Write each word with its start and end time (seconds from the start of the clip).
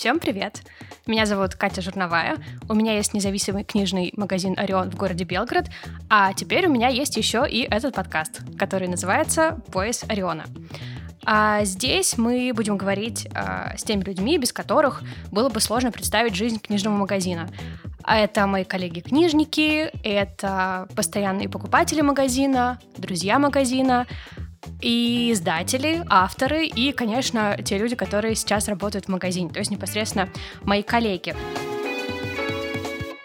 Всем 0.00 0.18
привет! 0.18 0.62
Меня 1.06 1.26
зовут 1.26 1.56
Катя 1.56 1.82
Журновая. 1.82 2.38
У 2.70 2.74
меня 2.74 2.94
есть 2.94 3.12
независимый 3.12 3.64
книжный 3.64 4.14
магазин 4.16 4.54
«Орион» 4.56 4.90
в 4.90 4.96
городе 4.96 5.24
Белгород, 5.24 5.66
а 6.08 6.32
теперь 6.32 6.66
у 6.66 6.72
меня 6.72 6.88
есть 6.88 7.18
еще 7.18 7.44
и 7.46 7.68
этот 7.70 7.94
подкаст, 7.94 8.40
который 8.58 8.88
называется 8.88 9.60
«Пояс 9.70 10.02
Ориона». 10.08 10.46
А 11.26 11.66
здесь 11.66 12.16
мы 12.16 12.50
будем 12.54 12.78
говорить 12.78 13.28
а, 13.34 13.76
с 13.76 13.82
теми 13.82 14.02
людьми, 14.02 14.38
без 14.38 14.54
которых 14.54 15.02
было 15.30 15.50
бы 15.50 15.60
сложно 15.60 15.92
представить 15.92 16.34
жизнь 16.34 16.60
книжного 16.60 16.96
магазина. 16.96 17.50
А 18.02 18.16
это 18.16 18.46
мои 18.46 18.64
коллеги-книжники, 18.64 19.90
это 20.02 20.88
постоянные 20.96 21.50
покупатели 21.50 22.00
магазина, 22.00 22.80
друзья 22.96 23.38
магазина, 23.38 24.06
и 24.80 25.32
издатели, 25.32 26.02
авторы, 26.08 26.66
и, 26.66 26.92
конечно, 26.92 27.56
те 27.64 27.78
люди, 27.78 27.96
которые 27.96 28.34
сейчас 28.34 28.68
работают 28.68 29.06
в 29.06 29.08
магазине, 29.08 29.50
то 29.50 29.58
есть 29.58 29.70
непосредственно 29.70 30.28
мои 30.62 30.82
коллеги. 30.82 31.34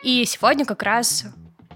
И 0.04 0.24
сегодня 0.26 0.66
как 0.66 0.84
раз 0.84 1.26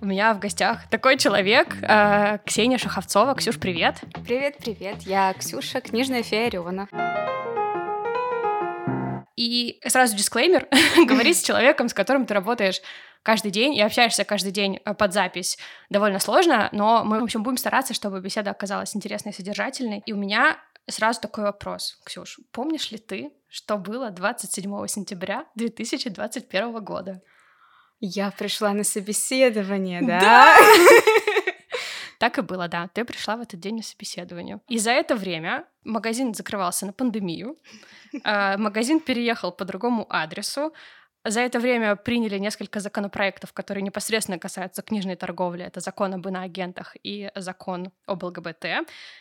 у 0.01 0.05
меня 0.05 0.33
в 0.33 0.39
гостях 0.39 0.87
такой 0.89 1.17
человек, 1.17 1.75
э, 1.81 2.37
Ксения 2.45 2.77
Шаховцова. 2.77 3.35
Ксюш, 3.35 3.59
привет. 3.59 3.95
Привет, 4.25 4.57
привет. 4.57 5.01
Я 5.01 5.33
Ксюша, 5.33 5.81
книжная 5.81 6.23
фея 6.23 6.47
Орёна. 6.47 6.87
И 9.35 9.79
сразу 9.87 10.15
дисклеймер, 10.15 10.67
говорить 11.07 11.37
с 11.37 11.43
человеком, 11.43 11.89
с 11.89 11.93
которым 11.93 12.25
ты 12.25 12.33
работаешь 12.33 12.81
каждый 13.23 13.51
день 13.51 13.75
и 13.75 13.81
общаешься 13.81 14.23
каждый 14.23 14.51
день 14.51 14.79
э, 14.83 14.93
под 14.93 15.13
запись 15.13 15.57
довольно 15.89 16.19
сложно, 16.19 16.69
но 16.71 17.03
мы, 17.03 17.19
в 17.19 17.23
общем, 17.23 17.43
будем 17.43 17.57
стараться, 17.57 17.93
чтобы 17.93 18.21
беседа 18.21 18.51
оказалась 18.51 18.95
интересной 18.95 19.31
и 19.31 19.35
содержательной. 19.35 20.03
И 20.05 20.13
у 20.13 20.17
меня 20.17 20.57
сразу 20.87 21.21
такой 21.21 21.43
вопрос, 21.43 21.99
Ксюш, 22.03 22.39
помнишь 22.51 22.91
ли 22.91 22.97
ты, 22.97 23.31
что 23.49 23.77
было 23.77 24.09
27 24.09 24.87
сентября 24.87 25.45
2021 25.55 26.83
года? 26.83 27.21
Я 27.99 28.31
пришла 28.31 28.73
на 28.73 28.83
собеседование, 28.83 30.01
да? 30.01 30.19
Да! 30.19 30.55
Так 32.19 32.37
и 32.37 32.41
было, 32.41 32.67
да. 32.67 32.89
Ты 32.93 33.05
пришла 33.05 33.37
в 33.37 33.41
этот 33.41 33.61
день 33.61 33.77
на 33.77 33.81
собеседование. 33.81 34.59
И 34.67 34.77
за 34.77 34.91
это 34.91 35.15
время 35.15 35.65
магазин 35.85 36.33
закрывался 36.33 36.85
на 36.85 36.91
пандемию, 36.91 37.57
а, 38.23 38.57
магазин 38.57 38.99
переехал 38.99 39.53
по 39.53 39.63
другому 39.63 40.05
адресу, 40.09 40.73
за 41.25 41.41
это 41.41 41.59
время 41.59 41.95
приняли 41.95 42.37
несколько 42.37 42.79
законопроектов, 42.79 43.53
которые 43.53 43.81
непосредственно 43.81 44.39
касаются 44.39 44.81
книжной 44.81 45.15
торговли. 45.15 45.65
Это 45.65 45.79
закон 45.79 46.13
об 46.13 46.27
иноагентах 46.27 46.95
и 47.03 47.29
закон 47.35 47.91
об 48.05 48.23
ЛГБТ. 48.23 48.65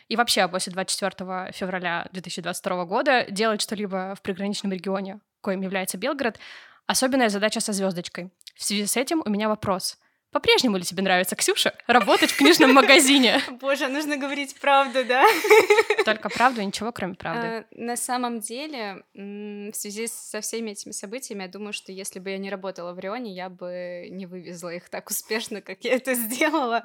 И 0.07 0.15
вообще 0.15 0.47
после 0.47 0.71
24 0.73 1.51
февраля 1.51 2.07
2022 2.11 2.85
года 2.85 3.25
делать 3.29 3.61
что-либо 3.61 4.15
в 4.15 4.21
приграничном 4.21 4.71
регионе, 4.71 5.19
коим 5.41 5.61
является 5.61 5.97
Белгород, 5.97 6.39
особенная 6.87 7.29
задача 7.29 7.59
со 7.59 7.73
звездочкой. 7.73 8.31
В 8.55 8.63
связи 8.63 8.85
с 8.85 8.97
этим 8.97 9.21
у 9.25 9.29
меня 9.29 9.49
вопрос— 9.49 9.97
по-прежнему 10.31 10.77
ли 10.77 10.83
тебе 10.83 11.01
нравится, 11.01 11.35
Ксюша, 11.35 11.73
работать 11.87 12.31
в 12.31 12.37
книжном 12.37 12.73
магазине? 12.73 13.41
Боже, 13.59 13.87
нужно 13.87 14.17
говорить 14.17 14.55
правду, 14.59 15.03
да? 15.03 15.25
Только 16.05 16.29
правду, 16.29 16.61
ничего 16.61 16.91
кроме 16.91 17.15
правды. 17.15 17.47
А, 17.47 17.65
на 17.71 17.95
самом 17.95 18.39
деле, 18.39 19.03
в 19.13 19.73
связи 19.73 20.07
со 20.07 20.41
всеми 20.41 20.71
этими 20.71 20.91
событиями, 20.91 21.43
я 21.43 21.47
думаю, 21.49 21.73
что 21.73 21.91
если 21.91 22.19
бы 22.19 22.29
я 22.29 22.37
не 22.37 22.49
работала 22.49 22.93
в 22.93 22.99
Рионе, 22.99 23.33
я 23.33 23.49
бы 23.49 24.07
не 24.11 24.27
вывезла 24.27 24.69
их 24.69 24.89
так 24.89 25.09
успешно, 25.09 25.61
как 25.61 25.83
я 25.83 25.93
это 25.93 26.13
сделала, 26.13 26.83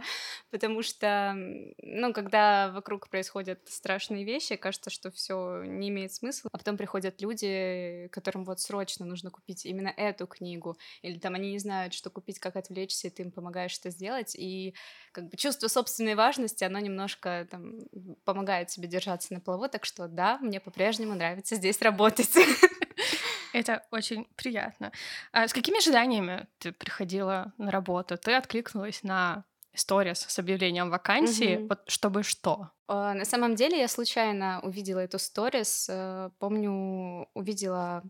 потому 0.50 0.82
что, 0.82 1.34
ну, 1.82 2.12
когда 2.14 2.70
вокруг 2.70 3.08
происходят 3.10 3.60
страшные 3.68 4.24
вещи, 4.24 4.56
кажется, 4.56 4.88
что 4.88 5.10
все 5.10 5.62
не 5.64 5.90
имеет 5.90 6.14
смысла, 6.14 6.48
а 6.52 6.58
потом 6.58 6.78
приходят 6.78 7.20
люди, 7.20 8.08
которым 8.10 8.44
вот 8.44 8.60
срочно 8.60 9.04
нужно 9.04 9.30
купить 9.30 9.66
именно 9.66 9.88
эту 9.88 10.26
книгу, 10.26 10.78
или 11.02 11.18
там 11.18 11.34
они 11.34 11.52
не 11.52 11.58
знают, 11.58 11.92
что 11.92 12.08
купить, 12.08 12.38
как 12.38 12.56
отвлечься, 12.56 13.08
и 13.08 13.10
ты 13.10 13.22
им 13.22 13.33
помогаешь 13.34 13.78
это 13.78 13.90
сделать, 13.90 14.34
и 14.34 14.74
как 15.12 15.28
бы 15.28 15.36
чувство 15.36 15.68
собственной 15.68 16.14
важности, 16.14 16.64
оно 16.64 16.78
немножко 16.78 17.46
там 17.50 17.80
помогает 18.24 18.68
тебе 18.68 18.88
держаться 18.88 19.34
на 19.34 19.40
плаву, 19.40 19.68
так 19.68 19.84
что 19.84 20.08
да, 20.08 20.38
мне 20.38 20.60
по-прежнему 20.60 21.14
нравится 21.14 21.56
здесь 21.56 21.80
работать. 21.82 22.30
Это 23.52 23.86
очень 23.90 24.26
приятно. 24.34 24.90
А 25.32 25.46
с 25.46 25.52
какими 25.52 25.78
ожиданиями 25.78 26.48
ты 26.58 26.72
приходила 26.72 27.52
на 27.58 27.70
работу? 27.70 28.16
Ты 28.16 28.34
откликнулась 28.34 29.02
на 29.02 29.44
сторис 29.74 30.20
с 30.20 30.38
объявлением 30.38 30.90
вакансии, 30.90 31.56
mm-hmm. 31.56 31.68
вот 31.68 31.82
чтобы 31.88 32.22
что? 32.22 32.70
Uh, 32.86 33.14
на 33.14 33.24
самом 33.24 33.54
деле 33.54 33.78
я 33.78 33.88
случайно 33.88 34.60
увидела 34.62 34.98
эту 34.98 35.18
сторис, 35.18 35.88
uh, 35.90 36.30
помню, 36.38 37.26
увидела 37.32 38.02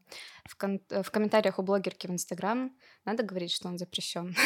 в, 0.44 0.56
кон- 0.56 0.80
в 0.90 1.10
комментариях 1.12 1.60
у 1.60 1.62
блогерки 1.62 2.08
в 2.08 2.10
Инстаграм, 2.10 2.72
надо 3.04 3.22
говорить, 3.22 3.52
что 3.52 3.68
он 3.68 3.78
запрещен. 3.78 4.34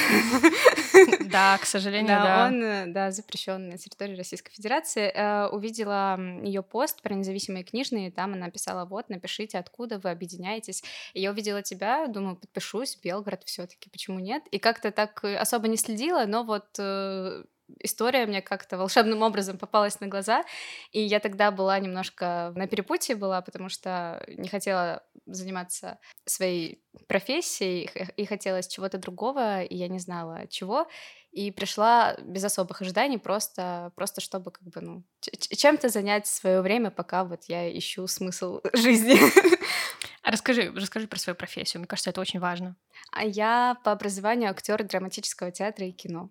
Да, 1.31 1.59
к 1.59 1.67
сожалению, 1.67 2.09
да. 2.09 2.47
он, 2.47 2.63
э, 2.63 2.87
да, 2.87 3.11
запрещен 3.11 3.69
на 3.69 3.79
территории 3.79 4.17
Российской 4.17 4.51
Федерации. 4.51 5.13
Увидела 5.51 6.19
ее 6.43 6.63
пост 6.63 7.03
про 7.03 7.15
независимые 7.15 7.63
книжные, 7.63 8.11
там 8.11 8.33
она 8.33 8.51
писала, 8.51 8.85
вот, 8.85 9.09
напишите, 9.11 9.59
откуда 9.59 9.99
вы 9.99 10.11
объединяетесь. 10.11 10.83
И 11.13 11.21
я 11.21 11.31
увидела 11.31 11.63
тебя, 11.63 12.07
думаю, 12.09 12.37
подпишусь, 12.37 12.97
Белгород 12.97 13.45
все-таки, 13.45 13.91
почему 13.91 14.19
нет? 14.19 14.43
И 14.51 14.59
как-то 14.59 14.91
так 14.91 15.23
э, 15.23 15.37
особо 15.37 15.69
не 15.69 15.77
следила, 15.77 16.25
но 16.27 16.43
вот 16.43 16.67
э, 16.79 17.45
история 17.81 18.27
мне 18.27 18.43
как-то 18.43 18.77
волшебным 18.77 19.23
образом 19.23 19.59
попалась 19.59 20.01
на 20.01 20.07
глаза, 20.07 20.45
и 20.93 21.01
я 21.01 21.21
тогда 21.21 21.51
была 21.51 21.79
немножко 21.79 22.53
на 22.55 22.67
перепутье 22.67 23.17
была, 23.17 23.41
потому 23.43 23.69
что 23.69 24.25
не 24.29 24.49
хотела 24.49 25.03
заниматься 25.27 25.99
своей 26.25 26.83
профессией 27.07 27.91
и 28.17 28.25
хотелось 28.25 28.69
чего-то 28.69 28.99
другого, 28.99 29.63
и 29.63 29.77
я 29.77 29.89
не 29.89 29.99
знала 29.99 30.47
чего, 30.49 30.89
и 31.31 31.51
пришла 31.51 32.17
без 32.23 32.45
особых 32.45 32.81
ожиданий, 32.81 33.19
просто, 33.19 33.93
просто 33.95 34.21
чтобы 34.21 34.51
как 34.51 34.65
бы, 34.65 34.81
ну, 34.81 35.05
чем-то 35.21 35.89
занять 35.89 36.27
свое 36.27 36.63
время, 36.63 36.91
пока 36.91 37.25
вот 37.25 37.45
я 37.45 37.77
ищу 37.77 38.07
смысл 38.07 38.61
жизни. 38.73 39.19
А 40.23 40.31
расскажи, 40.31 40.73
расскажи 40.75 41.07
про 41.07 41.19
свою 41.19 41.37
профессию. 41.37 41.81
Мне 41.81 41.87
кажется, 41.87 42.11
это 42.11 42.21
очень 42.21 42.41
важно. 42.41 42.77
А 43.13 43.25
я 43.25 43.77
по 43.85 43.93
образованию 43.93 44.51
актер 44.51 44.83
драматического 44.85 45.51
театра 45.51 45.87
и 45.87 45.93
кино. 45.93 46.31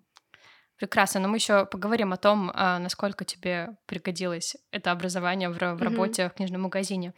Прекрасно, 0.78 1.20
но 1.20 1.28
мы 1.28 1.38
еще 1.38 1.66
поговорим 1.66 2.12
о 2.12 2.16
том, 2.16 2.52
а, 2.54 2.78
насколько 2.78 3.24
тебе 3.24 3.70
пригодилось 3.86 4.56
это 4.70 4.92
образование 4.92 5.48
в, 5.48 5.54
в 5.54 5.82
работе 5.82 6.22
mm-hmm. 6.22 6.30
в 6.30 6.34
книжном 6.34 6.62
магазине. 6.62 7.12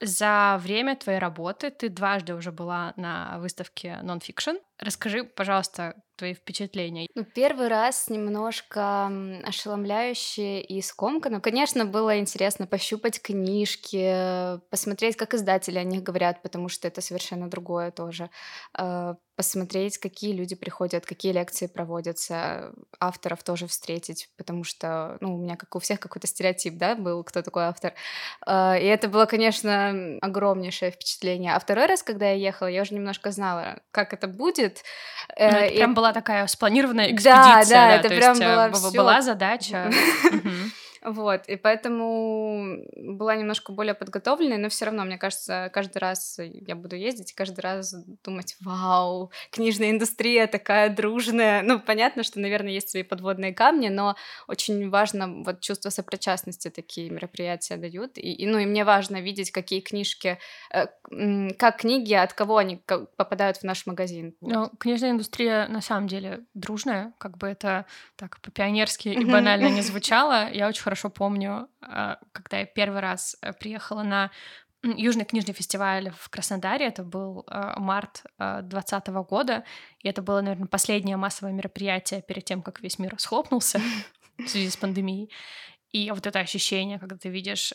За 0.00 0.58
время 0.62 0.94
твоей 0.94 1.18
работы 1.18 1.70
ты 1.70 1.88
дважды 1.88 2.34
уже 2.34 2.52
была 2.52 2.92
на 2.96 3.38
выставке 3.40 3.98
Nonfiction. 4.02 4.58
Расскажи, 4.78 5.24
пожалуйста, 5.24 5.94
твои 6.16 6.34
впечатления? 6.34 7.08
Ну, 7.14 7.24
первый 7.24 7.68
раз 7.68 8.08
немножко 8.08 9.10
ошеломляюще 9.44 10.60
и 10.60 10.80
скомканно. 10.82 11.40
Конечно, 11.40 11.84
было 11.84 12.18
интересно 12.18 12.66
пощупать 12.66 13.20
книжки, 13.22 14.58
посмотреть, 14.70 15.16
как 15.16 15.34
издатели 15.34 15.78
о 15.78 15.84
них 15.84 16.02
говорят, 16.02 16.42
потому 16.42 16.68
что 16.68 16.86
это 16.86 17.00
совершенно 17.00 17.48
другое 17.48 17.90
тоже. 17.90 18.30
А, 18.74 19.16
посмотреть, 19.36 19.98
какие 19.98 20.32
люди 20.32 20.56
приходят, 20.56 21.06
какие 21.06 21.32
лекции 21.32 21.68
проводятся, 21.68 22.72
авторов 22.98 23.44
тоже 23.44 23.68
встретить, 23.68 24.28
потому 24.36 24.64
что, 24.64 25.16
ну, 25.20 25.36
у 25.36 25.38
меня, 25.38 25.54
как 25.56 25.76
у 25.76 25.78
всех, 25.78 26.00
какой-то 26.00 26.26
стереотип, 26.26 26.76
да, 26.76 26.96
был, 26.96 27.22
кто 27.22 27.42
такой 27.42 27.64
автор. 27.64 27.94
А, 28.44 28.76
и 28.76 28.84
это 28.84 29.08
было, 29.08 29.26
конечно, 29.26 30.18
огромнейшее 30.20 30.90
впечатление. 30.90 31.54
А 31.54 31.60
второй 31.60 31.86
раз, 31.86 32.02
когда 32.02 32.30
я 32.30 32.34
ехала, 32.34 32.66
я 32.66 32.82
уже 32.82 32.94
немножко 32.94 33.30
знала, 33.30 33.80
как 33.92 34.12
это 34.12 34.26
будет. 34.26 34.67
Ну, 35.38 35.44
это 35.44 35.74
прям 35.74 35.94
была 35.94 36.12
такая 36.12 36.46
спланированная 36.46 37.12
экспедиция, 37.12 37.28
да, 37.28 37.62
да, 37.64 37.88
да 37.88 37.94
это 37.96 38.08
прям 38.08 38.38
была, 38.38 38.90
была 38.90 39.22
задача. 39.22 39.90
Вот, 41.02 41.48
и 41.48 41.56
поэтому 41.56 42.84
была 42.96 43.36
немножко 43.36 43.72
более 43.72 43.94
подготовленной, 43.94 44.58
но 44.58 44.68
все 44.68 44.86
равно, 44.86 45.04
мне 45.04 45.18
кажется, 45.18 45.70
каждый 45.72 45.98
раз 45.98 46.38
я 46.38 46.74
буду 46.74 46.96
ездить 46.96 47.32
каждый 47.32 47.60
раз 47.60 47.94
думать, 48.24 48.56
вау, 48.60 49.30
книжная 49.50 49.90
индустрия 49.90 50.46
такая 50.46 50.90
дружная. 50.94 51.62
Ну, 51.62 51.80
понятно, 51.80 52.22
что, 52.22 52.40
наверное, 52.40 52.72
есть 52.72 52.90
свои 52.90 53.02
подводные 53.02 53.52
камни, 53.54 53.88
но 53.88 54.16
очень 54.46 54.90
важно 54.90 55.42
вот 55.44 55.60
чувство 55.60 55.90
сопричастности 55.90 56.70
такие 56.70 57.10
мероприятия 57.10 57.76
дают. 57.76 58.18
И, 58.18 58.32
и 58.32 58.46
ну, 58.46 58.58
и 58.58 58.66
мне 58.66 58.84
важно 58.84 59.20
видеть, 59.20 59.50
какие 59.50 59.80
книжки, 59.80 60.38
э, 60.72 60.86
как 61.58 61.78
книги, 61.78 62.14
от 62.14 62.32
кого 62.32 62.56
они 62.56 62.82
попадают 63.16 63.58
в 63.58 63.62
наш 63.64 63.86
магазин. 63.86 64.34
Вот. 64.40 64.52
Ну, 64.52 64.70
книжная 64.78 65.10
индустрия 65.10 65.68
на 65.68 65.80
самом 65.80 66.08
деле 66.08 66.44
дружная, 66.54 67.12
как 67.18 67.38
бы 67.38 67.46
это 67.48 67.86
так 68.16 68.40
по-пионерски 68.40 69.08
и 69.08 69.24
банально 69.24 69.68
не 69.68 69.82
звучало. 69.88 70.50
Я 70.52 70.68
очень 70.68 70.82
хорошо 70.88 71.10
помню, 71.10 71.68
а, 71.82 72.18
когда 72.32 72.60
я 72.60 72.64
первый 72.64 73.00
раз 73.00 73.36
э, 73.42 73.52
приехала 73.52 74.02
на 74.02 74.30
Южный 74.82 75.24
книжный 75.24 75.54
фестиваль 75.54 76.10
в 76.10 76.28
Краснодаре. 76.30 76.86
Это 76.86 77.02
был 77.02 77.44
а, 77.48 77.78
март 77.80 78.22
2020 78.38 79.08
а, 79.08 79.12
года. 79.22 79.64
И 80.04 80.08
это 80.08 80.22
было, 80.22 80.40
наверное, 80.40 80.68
последнее 80.68 81.16
массовое 81.16 81.52
мероприятие 81.52 82.22
перед 82.22 82.44
тем, 82.44 82.62
как 82.62 82.80
весь 82.80 82.98
мир 82.98 83.14
схлопнулся 83.18 83.80
в 84.38 84.46
связи 84.46 84.70
с 84.70 84.76
пандемией. 84.76 85.30
И 85.90 86.10
вот 86.10 86.26
это 86.26 86.38
ощущение, 86.38 86.98
когда 86.98 87.16
ты 87.16 87.28
видишь 87.28 87.74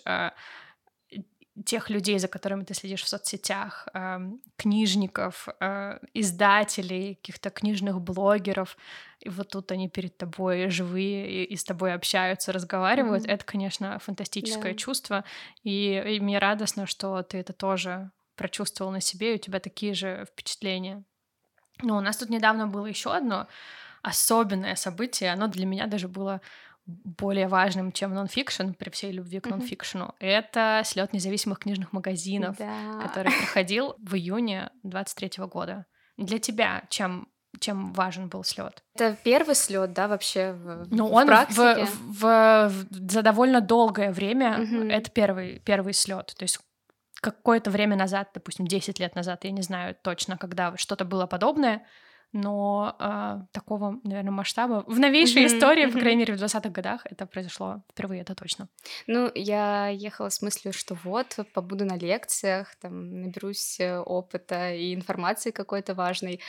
тех 1.66 1.90
людей, 1.90 2.18
за 2.18 2.28
которыми 2.28 2.64
ты 2.64 2.74
следишь 2.74 3.04
в 3.04 3.08
соцсетях, 3.08 3.88
э, 3.94 4.20
книжников, 4.56 5.48
э, 5.60 6.00
издателей, 6.14 7.16
каких-то 7.16 7.50
книжных 7.52 8.02
блогеров, 8.02 8.76
и 9.20 9.30
вот 9.30 9.50
тут 9.50 9.72
они 9.72 9.88
перед 9.88 10.18
тобой 10.18 10.70
живые 10.70 11.30
и, 11.30 11.44
и 11.44 11.56
с 11.56 11.64
тобой 11.64 11.94
общаются, 11.94 12.52
разговаривают, 12.52 13.26
mm-hmm. 13.26 13.32
это, 13.32 13.46
конечно, 13.46 14.00
фантастическое 14.00 14.74
yeah. 14.74 14.78
чувство, 14.78 15.24
и, 15.64 16.04
и 16.16 16.20
мне 16.20 16.40
радостно, 16.40 16.88
что 16.88 17.22
ты 17.22 17.38
это 17.38 17.54
тоже 17.54 18.12
прочувствовал 18.36 18.92
на 18.92 19.02
себе, 19.02 19.34
и 19.34 19.36
у 19.36 19.40
тебя 19.40 19.60
такие 19.60 19.94
же 19.94 20.26
впечатления. 20.32 21.04
Ну, 21.82 21.98
у 21.98 22.02
нас 22.02 22.18
тут 22.18 22.30
недавно 22.30 22.68
было 22.68 22.88
еще 22.88 23.14
одно 23.14 23.48
особенное 24.02 24.76
событие, 24.76 25.32
оно 25.32 25.48
для 25.48 25.66
меня 25.66 25.88
даже 25.88 26.08
было 26.08 26.42
более 26.86 27.48
важным, 27.48 27.92
чем 27.92 28.14
нонфикшн, 28.14 28.72
при 28.72 28.90
всей 28.90 29.12
любви 29.12 29.40
к 29.40 29.48
нонфикшну, 29.48 30.06
mm-hmm. 30.06 30.16
это 30.20 30.82
слет 30.86 31.14
независимых 31.14 31.60
книжных 31.60 31.94
магазинов, 31.94 32.58
да. 32.58 33.00
который 33.02 33.32
проходил 33.32 33.96
в 34.00 34.16
июне 34.16 34.70
23 34.84 35.46
года. 35.46 35.86
Для 36.18 36.40
тебя 36.40 36.84
чем 36.90 37.28
чем 37.60 37.94
важен 37.94 38.30
был 38.30 38.44
слет? 38.44 38.84
Это 38.96 39.16
первый 39.24 39.56
слет, 39.56 39.94
да, 39.94 40.08
вообще 40.08 40.54
в, 40.54 40.88
ну, 40.90 41.08
в 41.08 41.14
он 41.14 41.28
практике? 41.28 41.86
В, 41.86 42.20
в, 42.20 42.70
в, 42.70 43.10
за 43.10 43.22
довольно 43.22 43.62
долгое 43.62 44.12
время 44.12 44.58
mm-hmm. 44.60 44.92
это 44.92 45.12
первый, 45.12 45.60
первый 45.60 45.94
слет. 45.94 46.34
То 46.36 46.44
есть 46.44 46.60
какое-то 47.22 47.70
время 47.70 47.96
назад, 47.96 48.30
допустим, 48.34 48.68
10 48.68 49.00
лет 49.00 49.16
назад, 49.16 49.46
я 49.46 49.52
не 49.52 49.62
знаю 49.62 49.96
точно, 50.02 50.38
когда 50.38 50.76
что-то 50.78 51.06
было 51.06 51.26
подобное, 51.28 51.86
но 52.34 52.96
э, 53.00 53.42
такого, 53.52 54.00
наверное, 54.04 54.32
масштаба 54.32 54.84
в 54.88 55.00
новейшей 55.00 55.44
mm-hmm, 55.44 55.58
истории, 55.58 55.86
по 55.86 56.00
крайней 56.00 56.22
мере, 56.22 56.36
в 56.36 56.42
20-х 56.42 56.70
годах 56.70 57.06
это 57.06 57.26
произошло 57.26 57.84
впервые, 57.92 58.22
это 58.22 58.34
точно. 58.36 58.68
Ну, 59.08 59.32
я 59.36 59.88
ехала 59.88 60.30
с 60.30 60.42
мыслью, 60.42 60.74
что 60.74 60.98
вот, 61.04 61.38
побуду 61.54 61.86
на 61.86 61.96
лекциях, 61.96 62.76
там, 62.82 63.22
наберусь 63.22 63.80
э, 63.80 64.00
опыта 64.00 64.74
и 64.74 64.96
информации 64.96 65.52
какой-то 65.52 65.94
важной, 65.94 66.40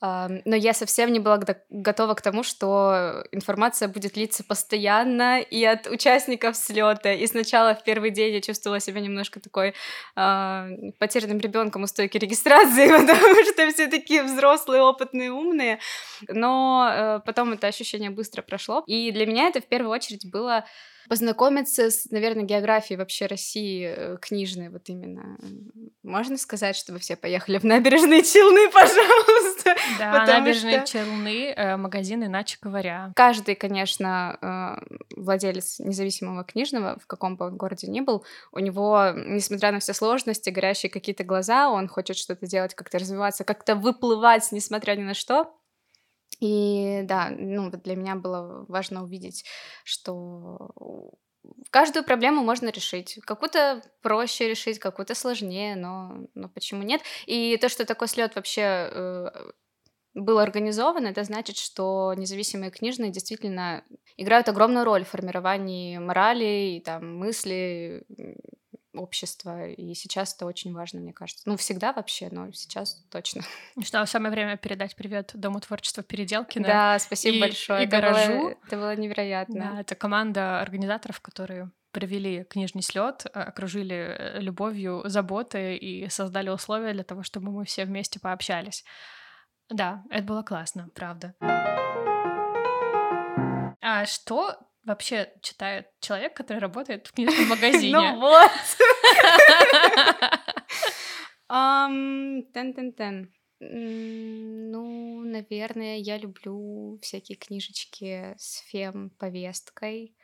но 0.00 0.56
я 0.56 0.72
совсем 0.72 1.12
не 1.12 1.20
была 1.20 1.38
готова 1.68 2.14
к 2.14 2.22
тому, 2.22 2.42
что 2.42 3.24
информация 3.32 3.86
будет 3.88 4.16
литься 4.16 4.42
постоянно 4.42 5.40
и 5.40 5.62
от 5.64 5.86
участников 5.86 6.56
слета. 6.56 7.12
И 7.12 7.26
сначала 7.26 7.74
в 7.74 7.84
первый 7.84 8.10
день 8.10 8.32
я 8.34 8.40
чувствовала 8.40 8.80
себя 8.80 9.00
немножко 9.00 9.40
такой 9.40 9.74
э, 10.16 10.68
потерянным 10.98 11.38
ребенком 11.38 11.82
у 11.82 11.86
стойки 11.86 12.16
регистрации, 12.16 12.88
потому 13.00 13.44
что 13.44 13.70
все 13.70 13.88
такие 13.88 14.22
взрослые, 14.22 14.82
опытные, 14.82 15.32
умные. 15.32 15.80
Но 16.28 16.88
э, 16.90 17.20
потом 17.26 17.52
это 17.52 17.66
ощущение 17.66 18.10
быстро 18.10 18.40
прошло. 18.40 18.82
И 18.86 19.12
для 19.12 19.26
меня 19.26 19.48
это 19.48 19.60
в 19.60 19.66
первую 19.66 19.90
очередь 19.90 20.30
было 20.30 20.64
познакомиться 21.10 21.90
с, 21.90 22.08
наверное, 22.12 22.44
географией 22.44 22.96
вообще 22.96 23.26
России 23.26 23.84
э, 23.84 24.16
книжной, 24.20 24.68
вот 24.68 24.88
именно. 24.88 25.36
Можно 26.04 26.38
сказать, 26.38 26.76
чтобы 26.76 27.00
все 27.00 27.16
поехали 27.16 27.58
в 27.58 27.64
набережные 27.64 28.22
Челны, 28.22 28.70
пожалуйста? 28.72 29.74
Да, 29.98 30.24
набережные 30.24 30.86
что... 30.86 30.92
Челны, 30.92 31.52
э, 31.52 31.76
магазин 31.76 32.24
«Иначе 32.24 32.58
говоря». 32.62 33.12
Каждый, 33.16 33.56
конечно, 33.56 34.78
э, 34.80 34.96
владелец 35.16 35.80
независимого 35.80 36.44
книжного, 36.44 36.96
в 37.02 37.08
каком 37.08 37.36
бы 37.36 37.46
он 37.46 37.56
городе 37.56 37.88
ни 37.88 38.00
был, 38.00 38.24
у 38.52 38.60
него, 38.60 39.10
несмотря 39.16 39.72
на 39.72 39.80
все 39.80 39.94
сложности, 39.94 40.50
горящие 40.50 40.90
какие-то 40.90 41.24
глаза, 41.24 41.70
он 41.70 41.88
хочет 41.88 42.18
что-то 42.18 42.46
делать, 42.46 42.76
как-то 42.76 43.00
развиваться, 43.00 43.42
как-то 43.42 43.74
выплывать, 43.74 44.52
несмотря 44.52 44.94
ни 44.94 45.02
на 45.02 45.14
что. 45.14 45.52
И 46.40 47.02
да, 47.04 47.30
ну, 47.30 47.70
для 47.70 47.96
меня 47.96 48.16
было 48.16 48.64
важно 48.68 49.04
увидеть, 49.04 49.44
что 49.84 50.72
каждую 51.70 52.04
проблему 52.04 52.42
можно 52.42 52.68
решить. 52.70 53.18
Какую-то 53.26 53.82
проще 54.02 54.48
решить, 54.48 54.78
какую-то 54.78 55.14
сложнее, 55.14 55.76
но, 55.76 56.26
но 56.34 56.48
почему 56.48 56.82
нет? 56.82 57.02
И 57.26 57.56
то, 57.58 57.68
что 57.68 57.84
такой 57.84 58.08
слет 58.08 58.34
вообще 58.34 58.62
э, 58.62 59.28
был 60.14 60.38
организован, 60.38 61.06
это 61.06 61.24
значит, 61.24 61.56
что 61.56 62.14
независимые 62.16 62.70
книжные 62.70 63.10
действительно 63.10 63.84
играют 64.16 64.48
огромную 64.48 64.84
роль 64.84 65.04
в 65.04 65.08
формировании 65.08 65.98
морали 65.98 66.76
и 66.76 66.80
там 66.80 67.16
мысли 67.16 68.04
общества, 68.94 69.68
и 69.68 69.94
сейчас 69.94 70.34
это 70.34 70.46
очень 70.46 70.72
важно, 70.72 71.00
мне 71.00 71.12
кажется. 71.12 71.42
Ну, 71.46 71.56
всегда 71.56 71.92
вообще, 71.92 72.28
но 72.30 72.50
сейчас 72.52 73.04
точно. 73.10 73.42
Что, 73.82 74.04
самое 74.06 74.32
время 74.32 74.56
передать 74.56 74.96
привет 74.96 75.32
Дому 75.34 75.60
творчества 75.60 76.02
Переделкина. 76.02 76.66
Да, 76.66 76.98
спасибо 76.98 77.36
и, 77.36 77.40
большое. 77.40 77.82
И 77.82 77.86
это 77.86 77.90
гаражу. 77.90 78.32
Было, 78.32 78.50
это 78.66 78.76
было 78.76 78.96
невероятно. 78.96 79.72
Да, 79.72 79.80
это 79.80 79.94
команда 79.94 80.60
организаторов, 80.60 81.20
которые 81.20 81.70
провели 81.92 82.44
книжный 82.44 82.82
слет, 82.82 83.26
а, 83.32 83.44
окружили 83.44 83.94
э, 83.94 84.40
любовью, 84.40 85.02
заботой 85.06 85.76
и 85.76 86.08
создали 86.08 86.50
условия 86.50 86.92
для 86.92 87.04
того, 87.04 87.22
чтобы 87.22 87.50
мы 87.50 87.64
все 87.64 87.84
вместе 87.84 88.20
пообщались. 88.20 88.84
Да, 89.68 90.04
это 90.10 90.24
было 90.24 90.42
классно, 90.42 90.88
правда. 90.94 91.34
А 93.80 94.04
что 94.04 94.56
вообще 94.84 95.32
читает 95.42 95.88
человек, 96.00 96.34
который 96.34 96.58
работает 96.58 97.06
в 97.06 97.12
книжном 97.14 97.48
магазине? 97.48 97.92
Ну 97.92 98.20
вот! 98.20 98.50
Тен-тен-тен. 102.52 103.32
Ну, 103.60 105.22
наверное, 105.24 105.98
я 105.98 106.16
люблю 106.16 106.98
всякие 107.02 107.36
книжечки 107.36 108.34
с 108.38 108.60
фем-повесткой, 108.68 110.14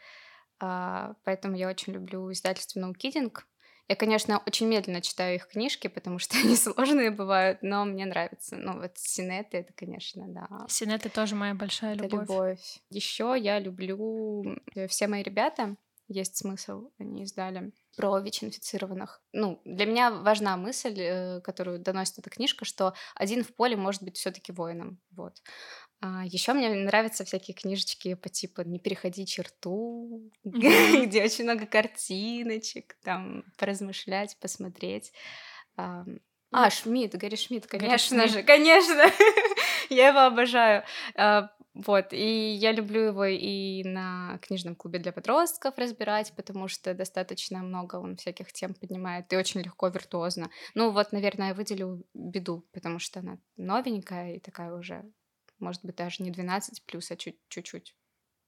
а, 0.59 1.15
поэтому 1.25 1.57
я 1.57 1.69
очень 1.69 1.93
люблю 1.93 2.33
издательство 2.33 2.81
No 2.81 2.95
Kidding. 2.95 3.33
Я, 3.89 3.95
конечно, 3.95 4.43
очень 4.47 4.67
медленно 4.67 5.01
читаю 5.01 5.37
их 5.37 5.49
книжки, 5.49 5.87
потому 5.89 6.19
что 6.19 6.37
они 6.45 6.57
сложные 6.57 7.11
бывают, 7.11 7.59
но 7.63 7.85
мне 7.85 8.05
нравится. 8.07 8.57
Ну, 8.57 8.81
вот 8.81 8.93
синеты, 8.97 9.59
это, 9.59 9.73
конечно, 9.73 10.25
да. 10.29 10.49
Синеты 10.69 11.09
тоже 11.09 11.35
моя 11.35 11.55
большая 11.55 11.95
это 11.95 12.05
любовь. 12.05 12.29
любовь. 12.29 12.79
Еще 12.91 13.37
я 13.39 13.59
люблю 13.59 14.57
э, 14.75 14.89
все 14.89 15.07
мои 15.07 15.23
ребята. 15.23 15.77
Есть 16.09 16.37
смысл, 16.37 16.91
они 16.99 17.25
издали 17.25 17.73
про 17.97 18.19
ВИЧ-инфицированных. 18.21 19.21
Ну, 19.33 19.61
для 19.65 19.87
меня 19.87 20.13
важна 20.13 20.57
мысль, 20.57 20.95
э, 21.01 21.41
которую 21.41 21.81
доносит 21.81 22.19
эта 22.19 22.31
книжка, 22.31 22.65
что 22.65 22.95
один 23.17 23.43
в 23.43 23.53
поле 23.55 23.77
может 23.77 24.05
быть 24.05 24.17
все-таки 24.17 24.53
воином. 24.53 25.01
Вот. 25.11 25.43
А, 26.01 26.25
еще 26.25 26.53
мне 26.53 26.69
нравятся 26.69 27.25
всякие 27.25 27.57
книжечки 27.57 28.15
по 28.15 28.29
типу 28.29 28.63
«Не 28.63 28.79
переходи 28.79 29.27
черту», 29.27 30.31
где 30.45 31.25
очень 31.25 31.45
много 31.45 31.67
картиночек, 31.67 32.97
там, 33.03 33.43
поразмышлять, 33.59 34.39
посмотреть. 34.39 35.13
А, 35.77 36.05
а 36.53 36.71
Шмидт, 36.71 37.17
Гарри 37.17 37.37
Шмидт, 37.37 37.67
конечно 37.67 38.29
же, 38.29 38.43
конечно, 38.45 39.03
я 39.91 40.09
его 40.09 40.21
обожаю. 40.21 40.85
Вот, 41.85 42.13
и 42.13 42.53
я 42.55 42.73
люблю 42.73 43.01
его 43.03 43.25
и 43.27 43.85
на 43.85 44.39
книжном 44.43 44.75
клубе 44.77 44.99
для 44.99 45.13
подростков 45.13 45.77
разбирать, 45.77 46.33
потому 46.35 46.69
что 46.69 46.95
достаточно 46.95 47.59
много 47.59 47.97
он 47.97 48.17
всяких 48.17 48.53
тем 48.53 48.73
поднимает, 48.73 49.31
и 49.33 49.37
очень 49.37 49.61
легко, 49.61 49.89
виртуозно. 49.89 50.49
Ну 50.75 50.91
вот, 50.91 51.13
наверное, 51.13 51.49
я 51.49 51.55
выделю 51.55 52.03
«Беду», 52.15 52.67
потому 52.73 52.99
что 52.99 53.21
она 53.21 53.39
новенькая 53.57 54.37
и 54.37 54.41
такая 54.41 54.73
уже 54.73 55.05
может 55.59 55.85
быть, 55.85 55.97
даже 55.97 56.23
не 56.23 56.31
12 56.31 56.85
плюс, 56.85 57.11
а 57.11 57.17
чуть- 57.17 57.41
чуть-чуть 57.49 57.95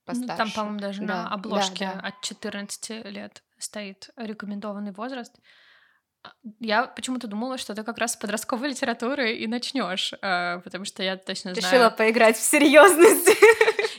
постарше. 0.04 0.32
Ну, 0.32 0.36
там, 0.36 0.50
по-моему, 0.52 0.80
даже 0.80 1.00
да. 1.00 1.06
на 1.06 1.28
обложке 1.28 1.86
да, 1.86 1.94
да. 1.94 2.08
от 2.08 2.20
14 2.22 3.04
лет 3.04 3.42
стоит 3.58 4.10
рекомендованный 4.16 4.92
возраст. 4.92 5.38
А, 6.22 6.32
я 6.60 6.86
почему-то 6.86 7.26
думала, 7.26 7.58
что 7.58 7.74
ты 7.74 7.82
как 7.84 7.98
раз 7.98 8.14
с 8.14 8.16
подростковой 8.16 8.70
литературы 8.70 9.34
и 9.34 9.46
начнешь, 9.46 10.12
э, 10.20 10.60
потому 10.60 10.84
что 10.84 11.02
я 11.02 11.16
точно 11.16 11.54
знаю. 11.54 11.72
Решила 11.72 11.90
поиграть 11.90 12.36
в 12.36 12.42
серьезность. 12.42 13.28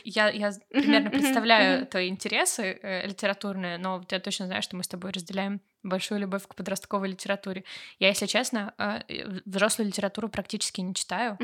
Я, 0.02 0.28
я 0.30 0.50
примерно 0.70 1.10
представляю 1.10 1.86
твои 1.86 2.08
интересы 2.08 2.80
э, 2.82 3.06
литературные, 3.06 3.78
но 3.78 4.02
я 4.10 4.18
точно 4.18 4.46
знаю, 4.46 4.62
что 4.62 4.74
мы 4.74 4.82
с 4.82 4.88
тобой 4.88 5.12
разделяем 5.12 5.60
большую 5.82 6.20
любовь 6.20 6.48
к 6.48 6.54
подростковой 6.54 7.10
литературе. 7.10 7.64
Я, 7.98 8.08
если 8.08 8.26
честно, 8.26 8.74
э, 8.78 9.40
взрослую 9.44 9.86
литературу 9.86 10.28
практически 10.28 10.80
не 10.80 10.94
читаю. 10.94 11.38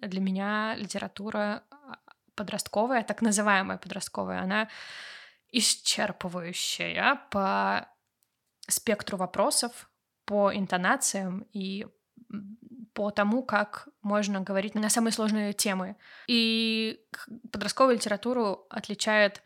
Для 0.00 0.20
меня 0.20 0.76
литература 0.76 1.64
а, 1.70 1.98
подростковая, 2.36 3.02
так 3.02 3.22
называемая 3.22 3.76
подростковая, 3.76 4.40
она 4.40 4.68
исчерпывающая 5.52 7.18
по 7.30 7.88
спектру 8.68 9.16
вопросов, 9.16 9.90
по 10.26 10.54
интонациям 10.54 11.46
и 11.52 11.86
по 12.92 13.10
тому, 13.10 13.42
как 13.42 13.88
можно 14.02 14.40
говорить 14.40 14.74
на 14.74 14.88
самые 14.88 15.12
сложные 15.12 15.52
темы. 15.52 15.96
И 16.26 17.00
подростковую 17.52 17.96
литературу 17.96 18.66
отличает 18.70 19.42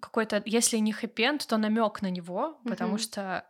какой-то, 0.00 0.42
если 0.46 0.76
не 0.78 0.92
хэппи 0.92 1.38
то 1.48 1.56
намек 1.56 2.02
на 2.02 2.10
него, 2.10 2.60
mm-hmm. 2.64 2.70
потому 2.70 2.98
что 2.98 3.44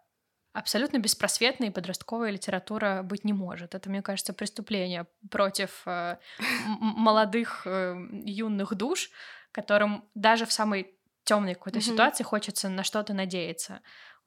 абсолютно 0.52 0.98
беспросветной 0.98 1.70
подростковая 1.70 2.30
литература 2.30 3.02
быть 3.02 3.24
не 3.24 3.32
может. 3.32 3.74
Это, 3.74 3.88
мне 3.90 4.02
кажется, 4.02 4.32
преступление 4.32 5.06
против 5.30 5.82
э, 5.86 6.18
молодых 6.66 7.66
э, 7.66 7.94
юных 8.24 8.74
душ, 8.74 9.10
которым 9.52 10.08
даже 10.14 10.46
в 10.46 10.52
самой 10.52 10.98
темной 11.24 11.54
какой-то 11.54 11.78
mm-hmm. 11.78 11.82
ситуации 11.82 12.24
хочется 12.24 12.68
на 12.68 12.82
что-то 12.82 13.14
надеяться 13.14 13.80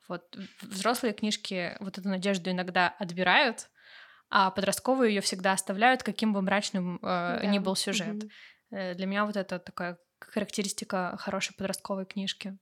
Вот 0.07 0.37
взрослые 0.61 1.13
книжки 1.13 1.75
вот 1.79 1.97
эту 1.97 2.09
надежду 2.09 2.51
иногда 2.51 2.89
отбирают, 2.99 3.69
а 4.29 4.51
подростковые 4.51 5.13
ее 5.13 5.21
всегда 5.21 5.53
оставляют, 5.53 6.03
каким 6.03 6.33
бы 6.33 6.41
мрачным 6.41 6.97
э, 6.97 6.99
да. 7.01 7.45
ни 7.45 7.59
был 7.59 7.75
сюжет. 7.75 8.23
Mm-hmm. 8.71 8.93
Для 8.95 9.05
меня 9.05 9.25
вот 9.25 9.37
это 9.37 9.59
такая 9.59 9.97
характеристика 10.19 11.15
хорошей 11.17 11.55
подростковой 11.55 12.05
книжки. 12.05 12.57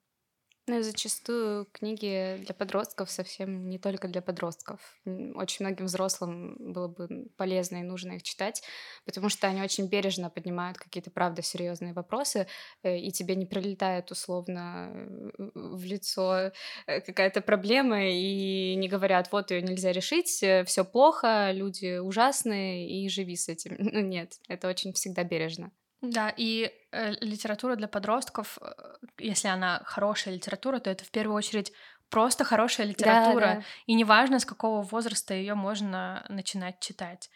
Ну 0.66 0.80
и 0.80 0.82
зачастую 0.82 1.66
книги 1.74 2.38
для 2.46 2.54
подростков 2.56 3.12
совсем 3.12 3.70
не 3.70 3.78
только 3.78 4.08
для 4.08 4.22
подростков. 4.22 4.80
Очень 5.36 5.66
многим 5.66 5.88
взрослым 5.88 6.56
было 6.58 6.88
бы 6.88 7.28
полезно 7.36 7.78
и 7.78 7.84
нужно 7.84 8.14
их 8.14 8.24
читать, 8.24 8.64
потому 9.04 9.28
что 9.28 9.48
они 9.48 9.62
очень 9.62 9.90
бережно 9.90 10.30
поднимают 10.30 10.78
какие-то, 10.78 11.12
правда, 11.12 11.42
серьезные 11.42 11.92
вопросы, 11.92 12.48
э, 12.82 12.98
и 12.98 13.12
тебе 13.12 13.36
не 13.36 13.46
прилетает 13.46 14.10
условно 14.12 14.90
э, 15.38 15.50
в 15.54 15.84
лицо 15.84 16.54
э, 16.88 17.02
какая-то 17.02 17.42
проблема, 17.42 18.08
и 18.08 18.76
не 18.76 18.88
говорят, 18.88 19.34
вот 19.34 19.52
ее 19.52 19.62
нельзя 19.62 19.92
решить, 19.92 20.30
все 20.30 20.86
плохо, 20.86 21.52
люди 21.52 21.98
ужасные, 21.98 22.90
и 22.90 23.10
живи 23.10 23.36
с 23.36 23.50
этим. 23.50 23.76
Ну 23.94 24.00
нет, 24.00 24.40
это 24.48 24.70
очень 24.70 24.94
всегда 24.94 25.24
бережно. 25.24 25.72
Да, 26.04 26.34
и 26.36 26.70
э, 26.92 27.12
литература 27.22 27.78
для 27.78 27.88
подростков, 27.88 28.58
э, 28.62 28.74
если 29.20 29.48
она 29.48 29.82
хорошая 29.86 30.34
литература, 30.34 30.80
то 30.80 30.90
это 30.90 31.06
в 31.06 31.12
первую 31.12 31.38
очередь 31.38 31.72
просто 32.10 32.44
хорошая 32.44 32.88
литература, 32.88 33.46
да, 33.46 33.56
да. 33.56 33.64
и 33.86 33.94
неважно, 33.94 34.40
с 34.40 34.46
какого 34.46 34.82
возраста 34.82 35.34
ее 35.34 35.56
можно 35.56 36.26
начинать 36.28 36.82
читать. 36.82 37.30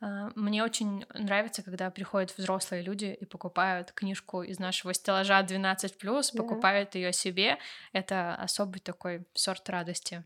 Э, 0.00 0.30
мне 0.34 0.64
очень 0.64 1.06
нравится, 1.14 1.62
когда 1.62 1.90
приходят 1.90 2.36
взрослые 2.36 2.82
люди 2.82 3.16
и 3.20 3.24
покупают 3.24 3.92
книжку 3.92 4.42
из 4.42 4.58
нашего 4.58 4.92
стеллажа 4.92 5.40
12+, 5.40 5.92
да. 6.00 6.42
покупают 6.42 6.96
ее 6.96 7.12
себе. 7.12 7.56
Это 7.92 8.34
особый 8.34 8.80
такой 8.80 9.28
сорт 9.34 9.70
радости 9.70 10.24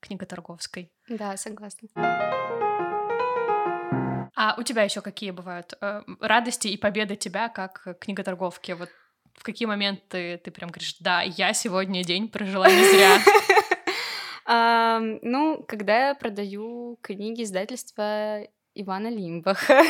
книготорговской. 0.00 0.90
Да, 1.10 1.36
согласна. 1.36 1.88
А 4.34 4.54
у 4.58 4.62
тебя 4.62 4.82
еще 4.82 5.00
какие 5.00 5.30
бывают 5.30 5.74
э, 5.80 6.02
радости 6.20 6.68
и 6.68 6.76
победы 6.76 7.16
тебя 7.16 7.48
как 7.48 7.96
книготорговки? 8.00 8.72
Вот 8.72 8.88
в 9.34 9.42
какие 9.42 9.66
моменты 9.66 10.40
ты 10.42 10.50
прям 10.50 10.70
говоришь, 10.70 10.96
да, 11.00 11.22
я 11.22 11.52
сегодня 11.52 12.04
день 12.04 12.28
прожила 12.28 12.70
не 12.70 12.84
зря? 12.84 13.18
Ну, 14.46 15.64
когда 15.66 16.08
я 16.08 16.14
продаю 16.14 16.98
книги 17.00 17.44
издательства 17.44 18.46
Ивана 18.74 19.08
Лимбаха, 19.08 19.82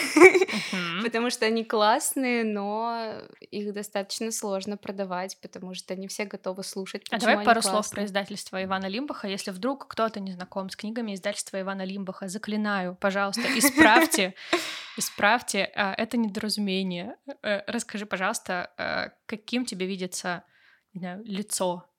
потому 1.03 1.31
что 1.31 1.47
они 1.47 1.64
классные, 1.64 2.45
но 2.45 3.23
их 3.41 3.73
достаточно 3.73 4.31
сложно 4.31 4.76
продавать, 4.76 5.38
потому 5.41 5.75
что 5.75 5.97
не 5.97 6.07
все 6.07 6.26
готовы 6.26 6.62
слушать. 6.64 7.03
А 7.11 7.19
давай 7.19 7.37
пару 7.37 7.61
классные. 7.61 7.73
слов 7.73 7.91
про 7.91 8.05
издательство 8.05 8.62
Ивана 8.62 8.87
Лимбаха. 8.87 9.26
Если 9.26 9.50
вдруг 9.50 9.88
кто-то 9.88 10.21
не 10.21 10.33
знаком 10.33 10.69
с 10.69 10.76
книгами 10.76 11.14
издательства 11.14 11.61
Ивана 11.61 11.85
Лимбаха, 11.85 12.29
заклинаю, 12.29 12.97
пожалуйста, 13.00 13.43
исправьте, 13.57 14.35
исправьте 14.99 15.71
а, 15.75 15.95
это 15.95 16.19
недоразумение. 16.19 17.17
Э, 17.43 17.62
расскажи, 17.67 18.05
пожалуйста, 18.05 18.73
а, 18.76 19.12
каким 19.26 19.64
тебе 19.64 19.87
видится 19.87 20.45
лицо 20.93 21.91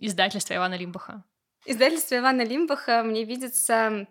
издательства 0.00 0.54
Ивана 0.54 0.74
Лимбаха? 0.74 1.24
Издательство 1.66 2.16
Ивана 2.16 2.42
Лимбаха 2.42 3.02
мне 3.02 3.24
видится 3.24 4.06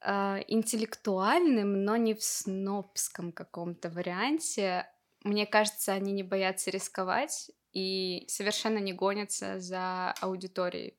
э, 0.00 0.42
интеллектуальным, 0.48 1.84
но 1.84 1.96
не 1.96 2.14
в 2.14 2.22
снобском 2.22 3.32
каком-то 3.32 3.90
варианте. 3.90 4.86
Мне 5.24 5.46
кажется, 5.46 5.92
они 5.92 6.12
не 6.12 6.22
боятся 6.22 6.70
рисковать 6.70 7.50
и 7.72 8.24
совершенно 8.28 8.78
не 8.78 8.92
гонятся 8.92 9.60
за 9.60 10.12
аудиторией. 10.20 10.98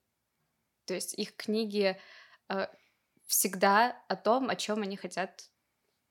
То 0.86 0.94
есть 0.94 1.14
их 1.14 1.36
книги 1.36 2.00
э, 2.50 2.68
всегда 3.28 3.96
о 4.08 4.16
том, 4.16 4.50
о 4.50 4.56
чем 4.56 4.82
они 4.82 4.98
хотят 4.98 5.50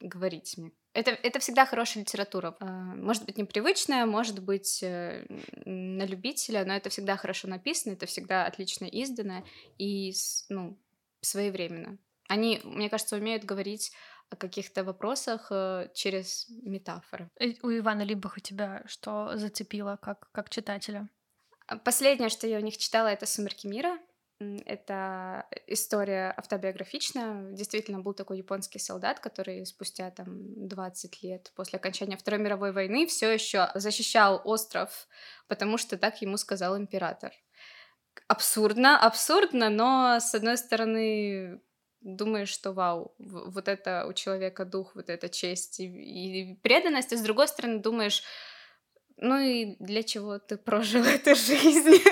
говорить 0.00 0.56
мне. 0.56 0.72
Это, 0.94 1.10
это 1.10 1.38
всегда 1.38 1.66
хорошая 1.66 2.02
литература. 2.02 2.56
Э, 2.60 2.64
может 2.66 3.24
быть, 3.24 3.38
непривычная, 3.38 4.06
может 4.06 4.42
быть, 4.42 4.82
э, 4.82 5.26
на 5.64 6.04
любителя, 6.04 6.64
но 6.64 6.74
это 6.74 6.90
всегда 6.90 7.16
хорошо 7.16 7.48
написано, 7.48 7.92
это 7.92 8.06
всегда 8.06 8.46
отлично 8.46 8.84
издано 8.84 9.44
и 9.78 10.12
ну, 10.48 10.78
своевременно. 11.20 11.98
Они, 12.28 12.60
мне 12.62 12.88
кажется, 12.88 13.16
умеют 13.16 13.44
говорить 13.44 13.92
о 14.30 14.36
каких-то 14.36 14.84
вопросах 14.84 15.48
э, 15.50 15.88
через 15.94 16.46
метафоры. 16.50 17.30
У 17.62 17.70
Ивана 17.70 18.02
Либаха 18.02 18.40
тебя 18.40 18.82
что 18.86 19.36
зацепило 19.36 19.98
как, 20.00 20.30
как 20.32 20.50
читателя? 20.50 21.08
А, 21.66 21.76
последнее, 21.78 22.28
что 22.28 22.46
я 22.46 22.58
у 22.58 22.62
них 22.62 22.76
читала, 22.76 23.08
это 23.08 23.26
«Сумерки 23.26 23.66
мира». 23.66 23.98
Это 24.66 25.46
история 25.66 26.32
автобиографичная. 26.36 27.50
Действительно, 27.52 27.98
был 27.98 28.14
такой 28.14 28.38
японский 28.38 28.78
солдат, 28.78 29.18
который 29.18 29.66
спустя 29.66 30.12
там 30.12 30.68
20 30.68 31.22
лет 31.24 31.50
после 31.56 31.78
окончания 31.78 32.16
Второй 32.16 32.40
мировой 32.40 32.70
войны 32.70 33.06
все 33.08 33.32
еще 33.32 33.70
защищал 33.74 34.40
остров, 34.44 35.08
потому 35.48 35.76
что 35.76 35.98
так 35.98 36.22
ему 36.22 36.36
сказал 36.36 36.78
император. 36.78 37.32
Абсурдно, 38.28 39.00
абсурдно, 39.00 39.70
но 39.70 40.20
с 40.20 40.32
одной 40.34 40.56
стороны 40.56 41.60
думаешь, 42.00 42.48
что 42.48 42.72
вау, 42.72 43.14
вот 43.18 43.68
это 43.68 44.06
у 44.08 44.12
человека 44.12 44.64
дух, 44.64 44.94
вот 44.94 45.10
эта 45.10 45.28
честь 45.28 45.80
и, 45.80 45.86
и 45.86 46.54
преданность, 46.56 47.12
а 47.12 47.16
с 47.16 47.22
другой 47.22 47.48
стороны 47.48 47.80
думаешь, 47.80 48.22
ну 49.16 49.38
и 49.38 49.76
для 49.78 50.02
чего 50.02 50.38
ты 50.38 50.56
прожил 50.56 51.04
эту 51.04 51.34
жизнь? 51.34 52.02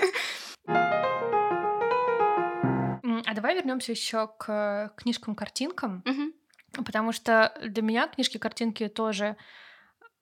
А 3.25 3.35
давай 3.35 3.55
вернемся 3.55 3.93
еще 3.93 4.29
к 4.39 4.93
книжкам-картинкам, 4.97 6.03
угу. 6.05 6.85
потому 6.85 7.13
что 7.13 7.57
для 7.63 7.83
меня 7.83 8.09
книжки-картинки 8.09 8.89
тоже 8.89 9.37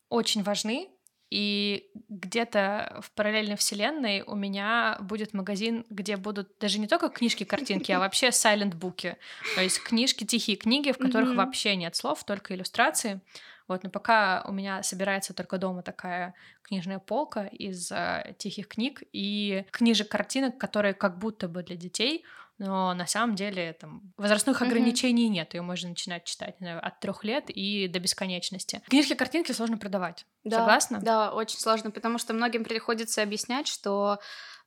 очень 0.09 0.43
важны, 0.43 0.94
и 1.31 1.91
где-то 2.09 3.01
в 3.03 3.11
параллельной 3.13 3.57
вселенной 3.57 4.23
у 4.23 4.35
меня 4.35 4.99
будет 5.01 5.35
магазин, 5.35 5.85
где 5.91 6.17
будут 6.17 6.59
даже 6.61 6.79
не 6.79 6.87
только 6.87 7.09
книжки, 7.09 7.45
картинки, 7.45 7.93
а 7.93 7.99
вообще 8.01 8.29
silent 8.29 8.75
буки. 8.77 9.17
То 9.55 9.63
есть 9.63 9.83
книжки, 9.83 10.25
тихие 10.25 10.57
книги, 10.57 10.93
в 10.93 10.99
которых 10.99 11.31
mm-hmm. 11.31 11.37
вообще 11.37 11.77
нет 11.77 11.97
слов, 11.97 12.25
только 12.25 12.55
иллюстрации. 12.55 13.21
Вот, 13.67 13.83
но 13.83 13.91
пока 13.91 14.45
у 14.47 14.53
меня 14.53 14.83
собирается 14.83 15.33
только 15.33 15.57
дома 15.57 15.83
такая 15.83 16.35
книжная 16.63 16.99
полка 16.99 17.47
из 17.47 17.91
э, 17.91 18.35
тихих 18.37 18.69
книг 18.69 19.03
и 19.13 19.65
книжек 19.71 20.09
картинок, 20.11 20.59
которые 20.59 20.93
как 20.93 21.19
будто 21.19 21.49
бы 21.49 21.63
для 21.63 21.77
детей, 21.77 22.25
но 22.59 22.95
на 22.95 23.07
самом 23.07 23.35
деле 23.35 23.73
там 23.73 24.13
возрастных 24.17 24.61
mm-hmm. 24.61 24.67
ограничений 24.67 25.29
нет, 25.29 25.55
ее 25.55 25.63
можно 25.63 25.89
начинать 25.89 26.25
читать 26.25 26.57
знаю, 26.59 26.85
от 26.85 27.01
трех 27.01 27.25
лет 27.25 27.45
и 27.49 27.89
до 27.89 27.99
бесконечности. 27.99 28.83
Книжки 28.89 29.15
картинки 29.15 29.53
сложно 29.53 29.77
продавать. 29.77 30.25
Да, 30.45 30.59
Согласна? 30.59 31.01
Да, 31.01 31.33
очень 31.33 31.59
сложно, 31.59 31.91
потому 31.91 32.19
что 32.19 32.33
многим 32.33 32.65
приходится 32.65 33.23
объяснять, 33.23 33.67
что 33.67 34.21